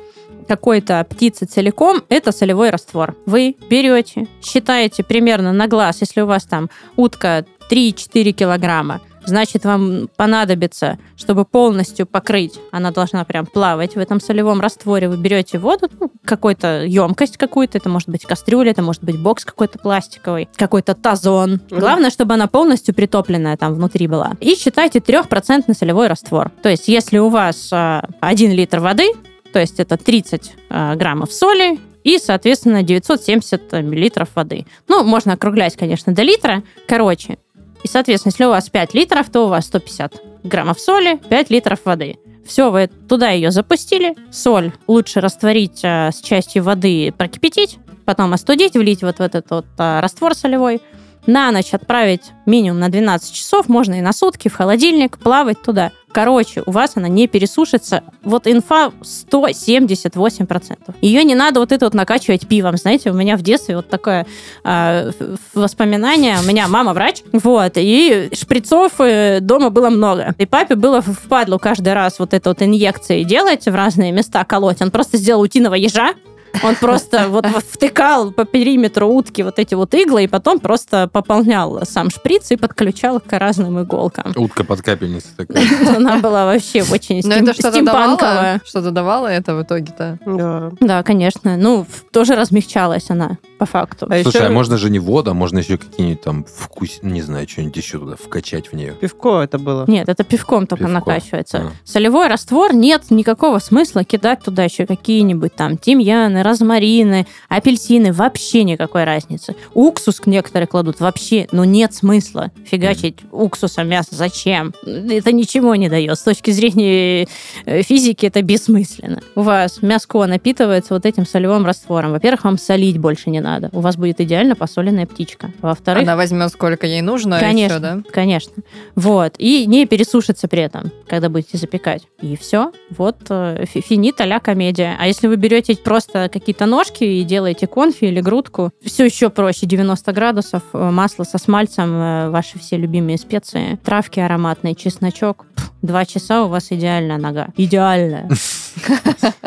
какой-то 0.49 1.07
птицы 1.09 1.47
целиком, 1.47 2.03
это 2.09 2.33
солевой 2.33 2.71
раствор. 2.71 3.15
Вы 3.27 3.57
берете, 3.69 4.27
считаете 4.43 5.05
примерно 5.05 5.53
на 5.53 5.69
глаз, 5.69 5.99
если 6.01 6.23
у 6.23 6.27
вас 6.27 6.45
там 6.45 6.69
утка 6.97 7.45
3-4 7.71 8.33
килограмма, 8.33 9.01
значит, 9.25 9.65
вам 9.65 10.09
понадобится, 10.17 10.99
чтобы 11.17 11.45
полностью 11.45 12.07
покрыть, 12.07 12.59
она 12.71 12.91
должна 12.91 13.25
прям 13.25 13.47
плавать 13.47 13.95
в 13.95 13.99
этом 13.99 14.21
солевом 14.21 14.61
растворе. 14.61 15.09
Вы 15.09 15.17
берете 15.17 15.59
воду, 15.59 15.89
ну, 15.99 16.11
какую-то 16.25 16.85
емкость 16.85 17.37
какую-то, 17.37 17.79
это 17.79 17.89
может 17.89 18.09
быть 18.09 18.25
кастрюля, 18.25 18.71
это 18.71 18.83
может 18.83 19.03
быть 19.03 19.19
бокс 19.19 19.45
какой-то 19.45 19.79
пластиковый, 19.79 20.49
какой-то 20.57 20.95
тазон. 20.95 21.61
Главное, 21.71 22.11
чтобы 22.11 22.35
она 22.35 22.47
полностью 22.47 22.95
притопленная 22.95 23.57
там 23.57 23.75
внутри 23.75 24.07
была. 24.07 24.33
И 24.41 24.55
считайте 24.55 24.99
3% 24.99 25.75
солевой 25.75 26.09
раствор. 26.09 26.51
То 26.63 26.69
есть, 26.69 26.89
если 26.89 27.19
у 27.19 27.29
вас 27.29 27.71
а, 27.73 28.09
1 28.21 28.53
литр 28.53 28.81
воды, 28.81 29.13
то 29.53 29.59
есть 29.59 29.81
это 29.81 29.97
30 29.97 30.53
а, 30.69 30.95
граммов 30.97 31.33
соли, 31.33 31.79
и, 32.05 32.19
соответственно, 32.19 32.83
970 32.83 33.73
миллилитров 33.73 34.29
воды. 34.35 34.67
Ну, 34.89 35.05
можно 35.05 35.35
округлять, 35.35 35.77
конечно, 35.77 36.15
до 36.15 36.23
литра. 36.23 36.63
Короче, 36.87 37.39
и, 37.83 37.89
соответственно, 37.89 38.31
если 38.33 38.45
у 38.45 38.51
вас 38.51 38.69
5 38.69 38.95
литров, 38.95 39.31
то 39.31 39.47
у 39.47 39.49
вас 39.49 39.67
150 39.67 40.23
граммов 40.45 40.81
соли, 40.81 41.21
5 41.29 41.51
литров 41.51 41.81
воды. 41.85 42.19
Все, 42.47 42.71
вы 42.71 42.89
туда 43.09 43.31
ее 43.31 43.51
запустили. 43.51 44.17
Соль 44.31 44.73
лучше 44.87 45.21
растворить 45.21 45.81
а, 45.85 46.11
с 46.11 46.21
частью 46.21 46.65
воды, 46.65 47.13
прокипятить, 47.17 47.79
потом 48.05 48.33
остудить, 48.33 48.75
влить 48.75 49.03
вот 49.03 49.19
в 49.19 49.21
этот 49.21 49.51
вот 49.51 49.67
а, 49.79 50.01
раствор 50.01 50.35
солевой. 50.35 50.81
На 51.27 51.53
ночь 51.53 51.75
отправить 51.75 52.33
минимум 52.47 52.81
на 52.81 52.89
12 52.89 53.33
часов, 53.33 53.69
можно 53.69 53.95
и 53.95 54.01
на 54.01 54.13
сутки, 54.13 54.49
в 54.49 54.55
холодильник, 54.55 55.19
плавать 55.19 55.63
туда. 55.63 55.93
Короче, 56.13 56.63
у 56.67 56.71
вас 56.73 56.93
она 56.97 57.09
не 57.09 57.29
пересушится. 57.29 58.03
Вот 58.23 58.47
инфа 58.47 58.91
178%. 59.03 60.95
Ее 61.01 61.25
не 61.25 61.35
надо 61.35 61.61
вот 61.61 61.73
это 61.73 61.87
вот 61.87 61.95
накачивать 61.95 62.47
пивом. 62.49 62.77
Знаете, 62.77 63.11
у 63.11 63.15
меня 63.15 63.37
в 63.37 63.43
детстве 63.43 63.77
вот 63.77 63.89
такое 63.89 64.27
ф- 64.65 65.15
воспоминание. 65.55 66.37
У 66.43 66.47
меня 66.49 66.69
мама 66.69 66.93
врач, 66.95 67.23
вот, 67.33 67.73
и 67.77 68.31
шприцов 68.35 68.93
э, 69.01 69.39
дома 69.41 69.71
было 69.71 69.91
много. 69.91 70.35
И 70.39 70.47
папе 70.47 70.75
было 70.75 71.01
в- 71.01 71.13
впадлу 71.13 71.59
каждый 71.59 71.93
раз 71.93 72.19
вот 72.19 72.35
это 72.35 72.51
вот 72.51 72.63
инъекции 72.63 73.23
делать 73.23 73.67
в 73.67 73.75
разные 73.75 74.13
места 74.13 74.45
колоть. 74.45 74.83
Он 74.83 74.91
просто 74.91 75.17
сделал 75.17 75.41
утиного 75.43 75.75
ежа, 75.75 76.15
он 76.63 76.75
просто 76.77 77.29
вот 77.29 77.47
втыкал 77.47 78.33
по 78.33 78.45
периметру 78.45 79.09
утки 79.09 79.43
вот 79.43 79.59
эти 79.59 79.75
вот 79.75 79.95
иглы, 79.95 80.25
и 80.25 80.27
потом 80.27 80.61
просто 80.61 81.09
пополнял 81.09 81.85
сам 81.85 82.11
шприц 82.11 82.51
и 82.51 82.57
подключал 82.57 83.21
к 83.21 83.33
разным 83.39 83.81
иголкам. 83.83 84.33
Утка 84.37 84.65
под 84.65 84.83
капельницей 84.83 85.31
такая. 85.37 85.65
Она 85.97 86.19
была 86.19 86.45
вообще 86.47 86.83
очень 86.83 87.17
Но 87.17 87.35
стим- 87.35 87.45
это 87.45 87.53
что-то 87.55 87.83
давало? 87.83 88.17
стимпанковая. 88.17 88.61
Что-то 88.65 88.91
давало 88.91 89.27
это 89.29 89.55
в 89.55 89.63
итоге-то? 89.63 90.19
Да. 90.27 90.71
Да, 90.81 91.03
конечно. 91.03 91.57
Ну, 91.57 91.87
тоже 92.13 92.35
размягчалась 92.35 93.11
она, 93.11 93.39
по 93.59 93.67
факту. 93.67 94.07
А 94.11 94.23
Слушай, 94.23 94.47
а 94.47 94.51
можно 94.51 94.77
же 94.77 94.91
не 94.91 94.99
воду, 94.99 95.31
а 95.31 95.35
можно 95.35 95.59
еще 95.59 95.79
какие-нибудь 95.79 96.23
там 96.23 96.45
вкус, 96.45 96.99
не 97.03 97.23
знаю, 97.23 97.49
что-нибудь 97.49 97.77
еще 97.77 97.99
туда 97.99 98.17
вкачать 98.17 98.69
в 98.69 98.75
нее. 98.75 98.93
пивко 98.93 99.41
это 99.43 99.59
было. 99.59 99.85
Нет, 99.87 100.09
это 100.09 100.25
пивком 100.25 100.67
только 100.67 100.89
накачивается. 100.89 101.59
А. 101.59 101.71
Солевой 101.85 102.29
раствор 102.29 102.75
нет 102.75 103.05
никакого 103.11 103.59
смысла 103.59 104.05
кидать 104.05 104.43
туда 104.43 104.65
еще 104.65 104.87
какие-нибудь 104.87 105.55
там 105.55 105.77
тимьян, 105.79 106.40
клетчатины, 106.41 106.43
розмарины, 106.43 107.27
апельсины, 107.49 108.13
вообще 108.13 108.65
никакой 108.65 109.05
разницы. 109.05 109.55
Уксус 109.75 110.21
некоторые 110.27 110.67
кладут, 110.67 111.01
вообще, 111.01 111.47
ну 111.53 111.65
нет 111.65 111.95
смысла 111.95 112.51
фигачить 112.65 113.17
уксусом 113.31 113.89
мясо. 113.89 114.15
Зачем? 114.15 114.73
Это 114.85 115.33
ничего 115.33 115.75
не 115.75 115.89
дает. 115.89 116.19
С 116.19 116.23
точки 116.23 116.51
зрения 116.51 117.29
э, 117.67 117.83
физики 117.83 118.27
это 118.27 118.43
бессмысленно. 118.43 119.21
У 119.35 119.43
вас 119.43 119.83
мяско 119.83 120.27
напитывается 120.27 120.95
вот 120.95 121.07
этим 121.07 121.27
солевым 121.27 121.67
раствором. 121.67 122.13
Во-первых, 122.13 122.45
вам 122.45 122.59
солить 122.59 122.99
больше 122.99 123.31
не 123.31 123.41
надо. 123.41 123.71
У 123.73 123.81
вас 123.81 123.97
будет 123.97 124.21
идеально 124.21 124.57
посоленная 124.57 125.07
птичка. 125.07 125.53
Во-вторых, 125.61 126.03
Она 126.03 126.17
возьмет 126.17 126.51
сколько 126.51 126.87
ей 126.87 127.03
нужно, 127.03 127.39
Конечно, 127.39 127.75
и 127.75 127.79
всё, 127.79 127.81
да? 127.81 128.03
конечно. 128.13 128.53
Вот. 128.95 129.35
И 129.39 129.67
не 129.67 129.87
пересушится 129.87 130.49
при 130.49 130.63
этом, 130.63 130.91
когда 131.09 131.29
будете 131.29 131.57
запекать. 131.59 132.03
И 132.21 132.37
все. 132.37 132.73
Вот 132.91 133.17
э, 133.29 133.65
фи- 133.67 133.81
финит 133.81 134.21
а 134.21 134.41
комедия. 134.41 134.97
А 134.99 135.07
если 135.07 135.27
вы 135.27 135.37
берете 135.37 135.77
просто 135.77 136.29
какие-то 136.31 136.67
ножки 136.67 137.05
и 137.05 137.23
делаете 137.25 137.67
конфи 137.67 138.05
или 138.05 138.21
грудку, 138.21 138.71
все 138.85 139.05
еще 139.05 139.31
проще. 139.31 139.67
90 139.67 140.13
градусов, 140.13 140.63
э, 140.73 140.91
масло 140.91 141.25
со 141.25 141.39
смальцем, 141.39 141.93
э, 141.95 142.31
ваши 142.31 142.59
все 142.59 142.77
любимые 142.77 143.19
специи, 143.19 143.79
травки 143.85 144.21
ароматные, 144.21 144.75
чесночок. 144.75 145.47
Пф, 145.55 145.71
Два 145.83 146.05
часа 146.05 146.45
у 146.45 146.49
вас 146.49 146.69
идеальная 146.71 147.17
нога. 147.17 147.49
Идеальная. 147.57 148.29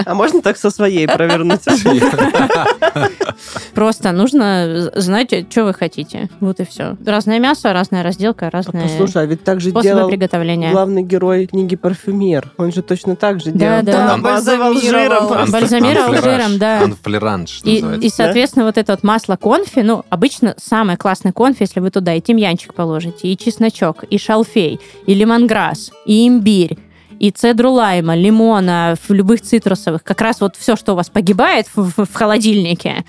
А 0.06 0.14
можно 0.14 0.42
так 0.42 0.58
со 0.58 0.70
своей 0.70 1.08
провернуть? 1.08 1.62
Просто 3.74 4.12
нужно 4.12 4.92
знать, 4.96 5.34
что 5.50 5.66
вы 5.66 5.74
хотите. 5.74 6.30
Вот 6.40 6.60
и 6.60 6.66
все. 6.66 6.96
Разное 7.06 7.40
мясо, 7.40 7.74
разная 7.74 8.04
разделка, 8.04 8.50
разные 8.50 8.84
Послушай, 8.84 9.24
а 9.24 9.26
ведь 9.26 9.44
так 9.44 9.62
же 9.62 9.72
делал 9.72 10.10
приготовления. 10.10 10.72
главный 10.72 11.04
герой 11.04 11.48
книги 11.48 11.76
«Парфюмер». 11.76 12.52
Он 12.58 12.72
же 12.72 12.82
точно 12.82 13.16
так 13.16 13.40
же 13.40 13.52
Да, 13.52 13.82
делал. 13.82 13.98
да. 13.98 14.08
Намазывал 14.18 14.74
бальзамировал. 14.74 15.30
жиром. 15.30 15.52
Бальзамировал 15.52 16.14
жиром, 16.22 16.58
да. 16.58 16.82
Анфлеранж 16.84 17.62
и, 17.64 18.10
соответственно, 18.10 18.66
вот 18.66 18.78
это 18.78 18.94
вот 18.94 19.04
масло 19.04 19.36
конфи, 19.36 19.80
ну, 19.80 20.04
обычно 20.10 20.56
самое 20.58 20.98
классное 20.98 21.32
конфи, 21.32 21.64
если 21.64 21.80
вы 21.80 21.90
туда 21.90 22.14
и 22.14 22.22
тимьянчик 22.22 22.74
положите, 22.74 23.28
и 23.28 23.38
чесночок, 23.38 24.04
и 24.04 24.18
шалфей, 24.18 24.80
и 25.06 25.14
лимонграсс, 25.14 25.92
и 26.06 26.28
имбирь, 26.28 26.78
и 27.24 27.32
цедру 27.32 27.72
лайма, 27.72 28.16
лимона, 28.16 28.96
любых 29.08 29.40
цитрусовых. 29.40 30.04
Как 30.04 30.20
раз 30.20 30.42
вот 30.42 30.58
все, 30.58 30.76
что 30.76 30.92
у 30.92 30.96
вас 30.98 31.10
погибает 31.10 31.68
в, 31.74 31.90
в- 31.96 32.06
в 32.06 32.14
холодильнике, 32.14 33.06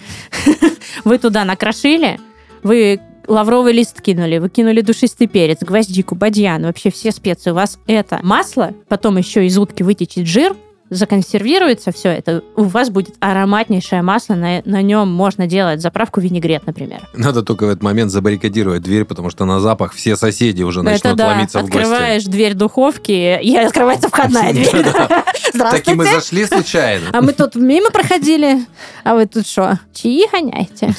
вы 1.05 1.19
туда 1.19 1.45
накрошили, 1.45 2.21
вы 2.63 3.01
лавровый 3.27 3.73
лист 3.73 4.01
кинули, 4.01 4.39
вы 4.39 4.51
кинули 4.51 4.83
душистый 4.83 5.27
перец, 5.27 5.63
гвоздику, 5.63 6.15
бадьян, 6.15 6.63
вообще 6.63 6.93
все 6.93 7.11
специи. 7.11 7.51
У 7.51 7.55
вас 7.55 7.77
это 7.89 8.21
масло, 8.23 8.73
потом 8.87 9.17
еще 9.17 9.47
из 9.47 9.59
утки 9.59 9.83
вытечет 9.83 10.29
жир, 10.29 10.55
законсервируется 10.95 11.93
все 11.93 12.11
это, 12.11 12.43
у 12.57 12.65
вас 12.65 12.91
будет 12.91 13.15
ароматнейшее 13.21 14.03
масло, 14.03 14.35
на, 14.35 14.63
на 14.65 14.83
нем 14.83 15.09
можно 15.13 15.47
делать 15.47 15.81
заправку 15.81 16.21
винегрет, 16.21 16.67
например. 16.67 17.01
Надо 17.15 17.43
только 17.43 17.67
в 17.67 17.69
этот 17.69 17.83
момент 17.83 18.11
забаррикадировать 18.11 18.83
дверь, 18.83 19.05
потому 19.05 19.31
что 19.31 19.45
на 19.45 19.61
запах 19.61 19.93
все 19.93 20.17
соседи 20.17 20.63
уже 20.63 20.81
это 20.81 20.91
начнут 20.91 21.17
да, 21.17 21.27
ломиться 21.29 21.59
в 21.59 21.63
гости. 21.63 21.77
открываешь 21.77 22.25
дверь 22.25 22.55
духовки, 22.55 23.41
и 23.41 23.57
открывается 23.57 24.09
входная 24.09 24.53
дверь. 24.53 24.69
Так 24.73 25.89
и 25.89 25.95
мы 25.95 26.05
Здравствуйте. 26.05 26.15
зашли 26.15 26.47
случайно. 26.47 27.07
А 27.13 27.21
мы 27.21 27.33
тут 27.33 27.55
мимо 27.55 27.91
проходили, 27.91 28.65
а 29.05 29.15
вы 29.15 29.27
тут 29.27 29.47
что, 29.47 29.79
чаи 29.93 30.25
гоняете? 30.31 30.95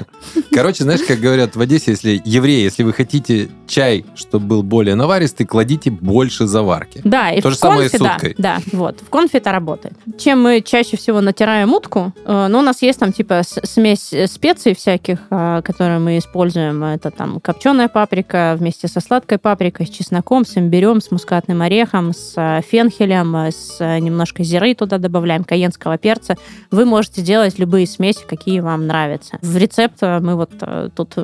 Короче, 0.52 0.84
знаешь, 0.84 1.00
как 1.06 1.18
говорят 1.20 1.56
в 1.56 1.60
Одессе, 1.60 1.92
если 1.92 2.20
евреи, 2.24 2.62
если 2.62 2.82
вы 2.82 2.92
хотите 2.92 3.48
чай, 3.66 4.04
чтобы 4.14 4.46
был 4.46 4.62
более 4.62 4.94
наваристый, 4.94 5.46
кладите 5.46 5.90
больше 5.90 6.46
заварки. 6.46 7.00
Да, 7.04 7.30
и 7.30 7.40
То 7.40 7.50
же 7.50 7.56
самое 7.56 7.86
и 7.86 7.96
с 7.96 8.00
уткой. 8.00 8.34
да, 8.38 8.58
вот, 8.72 9.00
в 9.00 9.08
конфе 9.08 9.31
это 9.34 9.52
работает. 9.52 9.94
Чем 10.18 10.42
мы 10.42 10.60
чаще 10.60 10.96
всего 10.96 11.20
натираем 11.20 11.72
утку, 11.72 12.12
э, 12.24 12.46
ну, 12.48 12.58
у 12.58 12.62
нас 12.62 12.82
есть 12.82 12.98
там 12.98 13.12
типа 13.12 13.42
смесь 13.44 14.12
специй 14.26 14.74
всяких, 14.74 15.18
э, 15.30 15.62
которые 15.64 15.98
мы 15.98 16.18
используем. 16.18 16.82
Это 16.84 17.10
там 17.10 17.40
копченая 17.40 17.88
паприка 17.88 18.56
вместе 18.58 18.88
со 18.88 19.00
сладкой 19.00 19.38
паприкой, 19.38 19.86
с 19.86 19.90
чесноком, 19.90 20.44
с 20.44 20.56
имбирем, 20.56 21.00
с 21.00 21.10
мускатным 21.10 21.62
орехом, 21.62 22.12
с 22.12 22.34
э, 22.36 22.60
фенхелем, 22.62 23.34
э, 23.36 23.50
с 23.50 23.78
немножко 24.00 24.42
зиры 24.42 24.74
туда 24.74 24.98
добавляем, 24.98 25.44
каенского 25.44 25.98
перца. 25.98 26.36
Вы 26.70 26.84
можете 26.84 27.22
делать 27.22 27.58
любые 27.58 27.86
смеси, 27.86 28.24
какие 28.26 28.60
вам 28.60 28.86
нравятся. 28.86 29.38
В 29.42 29.56
рецепт 29.56 30.00
мы 30.02 30.36
вот 30.36 30.50
тут 30.94 31.16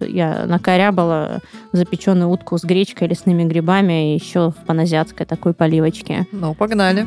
я 0.00 0.46
накорябала 0.46 1.40
запеченную 1.72 2.30
утку 2.30 2.58
с 2.58 2.64
гречкой, 2.64 3.08
лесными 3.08 3.44
грибами, 3.44 4.12
и 4.12 4.14
еще 4.14 4.50
в 4.50 4.66
паназиатской 4.66 5.26
такой 5.26 5.54
поливочке. 5.54 6.26
Ну, 6.32 6.54
погнали. 6.54 7.06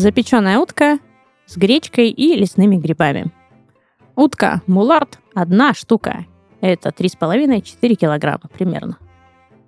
Запеченная 0.00 0.58
утка 0.58 0.98
с 1.44 1.58
гречкой 1.58 2.08
и 2.08 2.34
лесными 2.34 2.76
грибами. 2.76 3.30
Утка 4.16 4.62
мулард– 4.66 5.18
одна 5.34 5.74
штука. 5.74 6.24
Это 6.62 6.88
3,5-4 6.88 7.94
килограмма 7.96 8.48
примерно. 8.50 8.96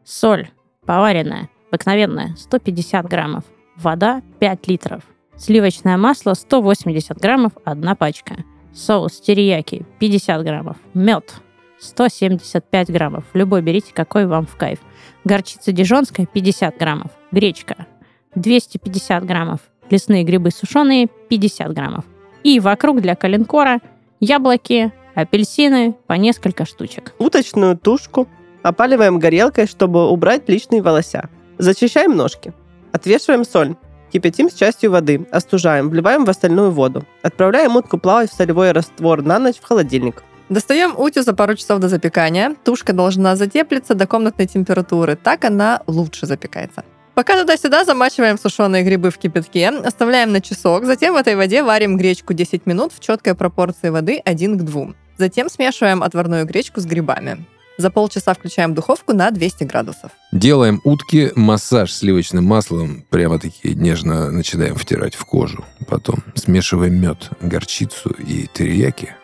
Соль 0.05 0.49
поваренная, 0.87 1.51
обыкновенная, 1.71 2.35
150 2.37 3.07
граммов. 3.09 3.45
Вода 3.77 4.23
5 4.39 4.69
литров. 4.69 5.03
Сливочное 5.37 5.99
масло 5.99 6.33
180 6.33 7.19
граммов, 7.19 7.53
одна 7.65 7.95
пачка. 7.95 8.37
Соус 8.75 9.21
терияки 9.21 9.85
50 9.99 10.43
граммов. 10.43 10.77
Мед 10.95 11.35
175 11.79 12.91
граммов. 12.91 13.25
Любой 13.35 13.61
берите, 13.63 13.93
какой 13.93 14.27
вам 14.27 14.47
в 14.47 14.57
кайф. 14.57 14.79
Горчица 15.25 15.73
дижонская 15.73 16.27
50 16.27 16.79
граммов. 16.79 17.11
Гречка 17.31 17.87
250 18.35 19.25
граммов. 19.25 19.61
Лесные 19.91 20.25
грибы 20.25 20.51
сушеные 20.51 21.09
50 21.29 21.73
граммов. 21.75 22.05
И 22.45 22.61
вокруг 22.61 23.01
для 23.01 23.15
коленкора 23.15 23.81
яблоки, 24.21 24.93
апельсины 25.15 25.95
по 26.07 26.15
несколько 26.15 26.65
штучек. 26.65 27.15
Уточную 27.19 27.77
тушку 27.77 28.29
опаливаем 28.63 29.19
горелкой, 29.19 29.67
чтобы 29.67 30.09
убрать 30.09 30.49
лишние 30.49 30.83
волося. 30.83 31.29
Зачищаем 31.59 32.17
ножки. 32.17 32.55
Отвешиваем 32.93 33.45
соль. 33.45 33.77
Кипятим 34.13 34.51
с 34.51 34.55
частью 34.55 34.91
воды, 34.91 35.27
остужаем, 35.31 35.89
вливаем 35.89 36.27
в 36.27 36.31
остальную 36.31 36.71
воду. 36.71 37.07
Отправляем 37.23 37.77
утку 37.77 37.97
плавать 37.97 38.31
в 38.31 38.35
солевой 38.35 38.73
раствор 38.73 39.23
на 39.23 39.39
ночь 39.39 39.57
в 39.57 39.65
холодильник. 39.65 40.23
Достаем 40.51 40.93
утю 40.99 41.23
за 41.23 41.33
пару 41.33 41.55
часов 41.55 41.81
до 41.81 41.89
запекания. 41.89 42.55
Тушка 42.63 42.93
должна 42.93 43.37
затеплиться 43.37 43.95
до 43.95 44.07
комнатной 44.07 44.47
температуры. 44.47 45.17
Так 45.17 45.47
она 45.47 45.81
лучше 45.87 46.27
запекается. 46.27 46.85
Пока 47.15 47.41
туда-сюда 47.41 47.87
замачиваем 47.87 48.39
сушеные 48.39 48.83
грибы 48.83 49.11
в 49.11 49.17
кипятке, 49.17 49.69
оставляем 49.69 50.31
на 50.33 50.43
часок, 50.43 50.85
затем 50.85 51.15
в 51.15 51.17
этой 51.17 51.35
воде 51.35 51.63
варим 51.63 51.97
гречку 51.97 52.35
10 52.35 52.67
минут 52.67 52.93
в 52.93 53.01
четкой 53.01 53.35
пропорции 53.35 53.89
воды 53.89 54.21
1 54.23 54.59
к 54.59 54.63
2. 54.63 54.87
Затем 55.17 55.49
смешиваем 55.49 56.03
отварную 56.03 56.45
гречку 56.45 56.81
с 56.81 56.85
грибами. 56.85 57.47
За 57.83 57.91
полчаса 57.91 58.33
включаем 58.33 58.75
духовку 58.75 59.13
на 59.13 59.33
200 59.33 59.65
градусов. 59.65 60.13
Делаем 60.31 60.81
утки 60.85 61.33
массаж 61.35 61.93
сливочным 61.93 62.45
маслом, 62.45 63.05
прямо-таки 63.11 63.75
нежно 63.75 64.31
начинаем 64.31 64.77
втирать 64.77 65.17
в 65.17 65.25
кожу. 65.25 65.65
Потом 65.89 66.23
смешиваем 66.37 66.95
мед, 66.95 67.31
горчицу 67.41 68.11
и 68.11 68.47
терияки. 68.55 69.17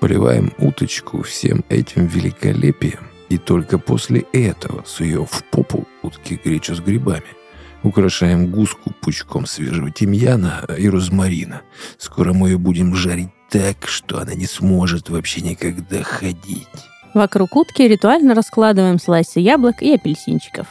Поливаем 0.00 0.52
уточку 0.58 1.22
всем 1.22 1.64
этим 1.68 2.06
великолепием. 2.06 3.06
И 3.28 3.38
только 3.38 3.78
после 3.78 4.24
этого 4.32 4.82
суем 4.84 5.26
в 5.26 5.44
попу 5.52 5.86
утки 6.02 6.40
гречу 6.44 6.74
с 6.74 6.80
грибами. 6.80 7.36
Украшаем 7.84 8.50
гуску 8.50 8.92
пучком 9.00 9.46
свежего 9.46 9.92
тимьяна 9.92 10.64
и 10.76 10.88
розмарина. 10.88 11.62
Скоро 11.98 12.32
мы 12.32 12.48
ее 12.48 12.58
будем 12.58 12.96
жарить 12.96 13.30
так, 13.48 13.86
что 13.86 14.18
она 14.18 14.34
не 14.34 14.46
сможет 14.46 15.08
вообще 15.08 15.40
никогда 15.42 16.02
ходить. 16.02 16.66
Вокруг 17.14 17.56
утки 17.56 17.82
ритуально 17.82 18.34
раскладываем 18.34 18.98
слайсы 18.98 19.40
яблок 19.40 19.82
и 19.82 19.94
апельсинчиков. 19.94 20.68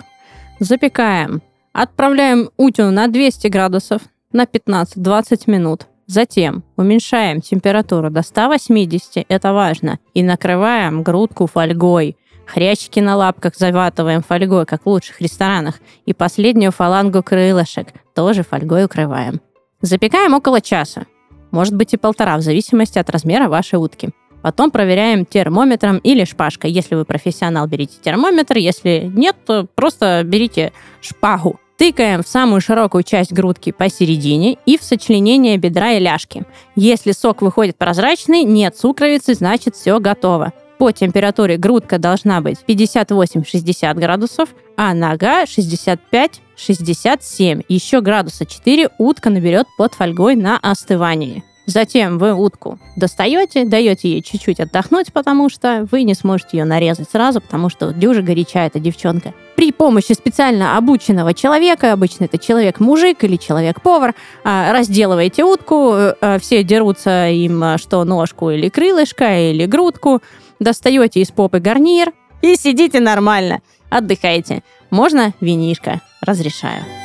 Запекаем. 0.59 1.41
Отправляем 1.73 2.49
утю 2.57 2.89
на 2.91 3.07
200 3.07 3.47
градусов 3.47 4.01
на 4.33 4.43
15-20 4.43 5.43
минут. 5.47 5.87
Затем 6.07 6.63
уменьшаем 6.75 7.41
температуру 7.41 8.09
до 8.09 8.21
180, 8.21 9.25
это 9.29 9.53
важно, 9.53 9.99
и 10.13 10.23
накрываем 10.23 11.03
грудку 11.03 11.47
фольгой. 11.47 12.17
Хрящики 12.45 12.99
на 12.99 13.15
лапках 13.15 13.55
заватываем 13.55 14.21
фольгой, 14.21 14.65
как 14.65 14.83
в 14.83 14.89
лучших 14.89 15.21
ресторанах. 15.21 15.79
И 16.05 16.13
последнюю 16.13 16.71
фалангу 16.71 17.23
крылышек 17.23 17.87
тоже 18.13 18.43
фольгой 18.43 18.85
укрываем. 18.85 19.39
Запекаем 19.81 20.33
около 20.33 20.59
часа. 20.59 21.05
Может 21.51 21.75
быть 21.75 21.93
и 21.93 21.97
полтора, 21.97 22.37
в 22.37 22.41
зависимости 22.41 22.99
от 22.99 23.09
размера 23.09 23.47
вашей 23.47 23.75
утки. 23.75 24.09
Потом 24.41 24.71
проверяем 24.71 25.25
термометром 25.25 25.97
или 25.99 26.23
шпажкой. 26.23 26.71
Если 26.71 26.95
вы 26.95 27.05
профессионал, 27.05 27.67
берите 27.67 27.97
термометр. 28.01 28.57
Если 28.57 29.11
нет, 29.13 29.35
то 29.45 29.67
просто 29.75 30.23
берите 30.25 30.73
шпагу. 31.01 31.59
Тыкаем 31.77 32.21
в 32.21 32.27
самую 32.27 32.59
широкую 32.61 33.03
часть 33.03 33.31
грудки 33.33 33.71
посередине 33.71 34.57
и 34.67 34.77
в 34.77 34.83
сочленение 34.83 35.57
бедра 35.57 35.93
и 35.93 35.99
ляжки. 35.99 36.43
Если 36.75 37.11
сок 37.11 37.41
выходит 37.41 37.75
прозрачный, 37.75 38.43
нет 38.43 38.77
сукровицы, 38.77 39.33
значит 39.33 39.75
все 39.75 39.99
готово. 39.99 40.53
По 40.77 40.91
температуре 40.91 41.57
грудка 41.57 41.97
должна 41.97 42.39
быть 42.41 42.59
58-60 42.67 43.95
градусов, 43.95 44.49
а 44.77 44.93
нога 44.93 45.45
65-67. 45.45 47.65
Еще 47.67 48.01
градуса 48.01 48.45
4 48.45 48.89
утка 48.97 49.29
наберет 49.29 49.67
под 49.77 49.93
фольгой 49.95 50.35
на 50.35 50.57
остывании. 50.57 51.43
Затем 51.65 52.17
вы 52.17 52.33
утку 52.33 52.79
достаете, 52.95 53.65
даете 53.65 54.09
ей 54.09 54.21
чуть-чуть 54.21 54.59
отдохнуть, 54.59 55.13
потому 55.13 55.49
что 55.49 55.87
вы 55.91 56.03
не 56.03 56.15
сможете 56.15 56.57
ее 56.57 56.65
нарезать 56.65 57.09
сразу, 57.09 57.39
потому 57.39 57.69
что 57.69 57.93
дюжа 57.93 58.21
горячая 58.21 58.67
эта 58.67 58.79
девчонка. 58.79 59.33
При 59.55 59.71
помощи 59.71 60.13
специально 60.13 60.77
обученного 60.77 61.33
человека, 61.33 61.93
обычно 61.93 62.25
это 62.25 62.39
человек-мужик 62.39 63.23
или 63.23 63.35
человек-повар, 63.35 64.15
а, 64.43 64.73
разделываете 64.73 65.43
утку, 65.43 65.93
э, 65.93 66.39
все 66.39 66.63
дерутся 66.63 67.29
им 67.29 67.63
а, 67.63 67.77
что 67.77 68.03
ножку 68.03 68.49
или 68.49 68.69
крылышко, 68.69 69.51
или 69.51 69.65
грудку, 69.65 70.21
достаете 70.59 71.21
из 71.21 71.29
попы 71.29 71.59
гарнир 71.59 72.11
и 72.41 72.55
сидите 72.55 72.99
нормально, 72.99 73.61
отдыхаете. 73.89 74.63
Можно 74.89 75.33
винишко, 75.39 76.01
разрешаю. 76.21 77.00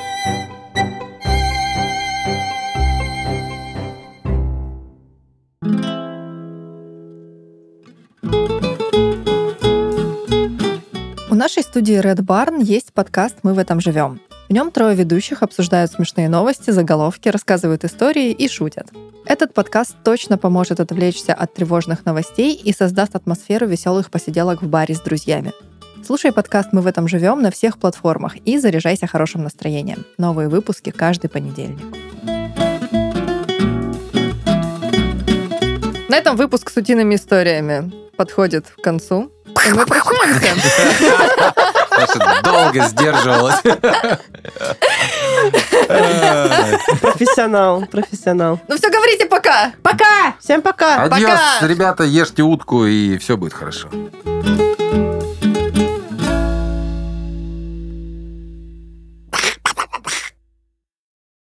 Нашей 11.37 11.63
студии 11.63 12.01
Red 12.01 12.23
Barn 12.23 12.63
есть 12.63 12.93
подкаст 12.93 13.37
«Мы 13.43 13.55
в 13.55 13.59
этом 13.59 13.81
живем». 13.81 14.21
В 14.49 14.53
нем 14.53 14.71
трое 14.71 14.97
ведущих 14.97 15.43
обсуждают 15.43 15.91
смешные 15.93 16.29
новости, 16.29 16.71
заголовки, 16.71 17.29
рассказывают 17.29 17.85
истории 17.85 18.31
и 18.31 18.49
шутят. 18.49 18.89
Этот 19.27 19.53
подкаст 19.53 19.97
точно 20.05 20.39
поможет 20.39 20.81
отвлечься 20.81 21.35
от 21.35 21.53
тревожных 21.53 22.05
новостей 22.05 22.55
и 22.55 22.73
создаст 22.73 23.17
атмосферу 23.17 23.67
веселых 23.67 24.11
посиделок 24.11 24.63
в 24.63 24.69
баре 24.69 24.95
с 24.95 25.01
друзьями. 25.01 25.53
Слушай 26.05 26.33
подкаст 26.33 26.73
«Мы 26.73 26.81
в 26.81 26.87
этом 26.87 27.09
живем» 27.09 27.43
на 27.43 27.51
всех 27.51 27.79
платформах 27.79 28.37
и 28.45 28.59
заряжайся 28.59 29.07
хорошим 29.07 29.43
настроением. 29.43 30.07
Новые 30.19 30.49
выпуски 30.49 30.91
каждый 30.91 31.29
понедельник. 31.29 31.85
На 36.09 36.17
этом 36.17 36.37
выпуск 36.37 36.71
с 36.71 36.77
утиными 36.77 37.17
историями 37.17 37.93
подходит 38.17 38.69
к 38.69 38.81
концу. 38.81 39.33
И 39.67 39.73
мы. 39.73 39.85
Саша 41.91 42.41
долго 42.43 42.87
сдерживалась. 42.87 43.61
Профессионал, 47.01 47.85
профессионал. 47.87 48.61
Ну 48.69 48.77
все, 48.77 48.91
говорите 48.91 49.27
пока! 49.27 49.73
Пока! 49.83 50.35
Всем 50.41 50.63
пока! 50.63 51.03
Адьос, 51.05 51.41
ребята, 51.63 52.05
ешьте 52.05 52.43
утку, 52.43 52.85
и 52.87 53.19
все 53.19 53.37
будет 53.37 53.55
хорошо. 53.55 53.89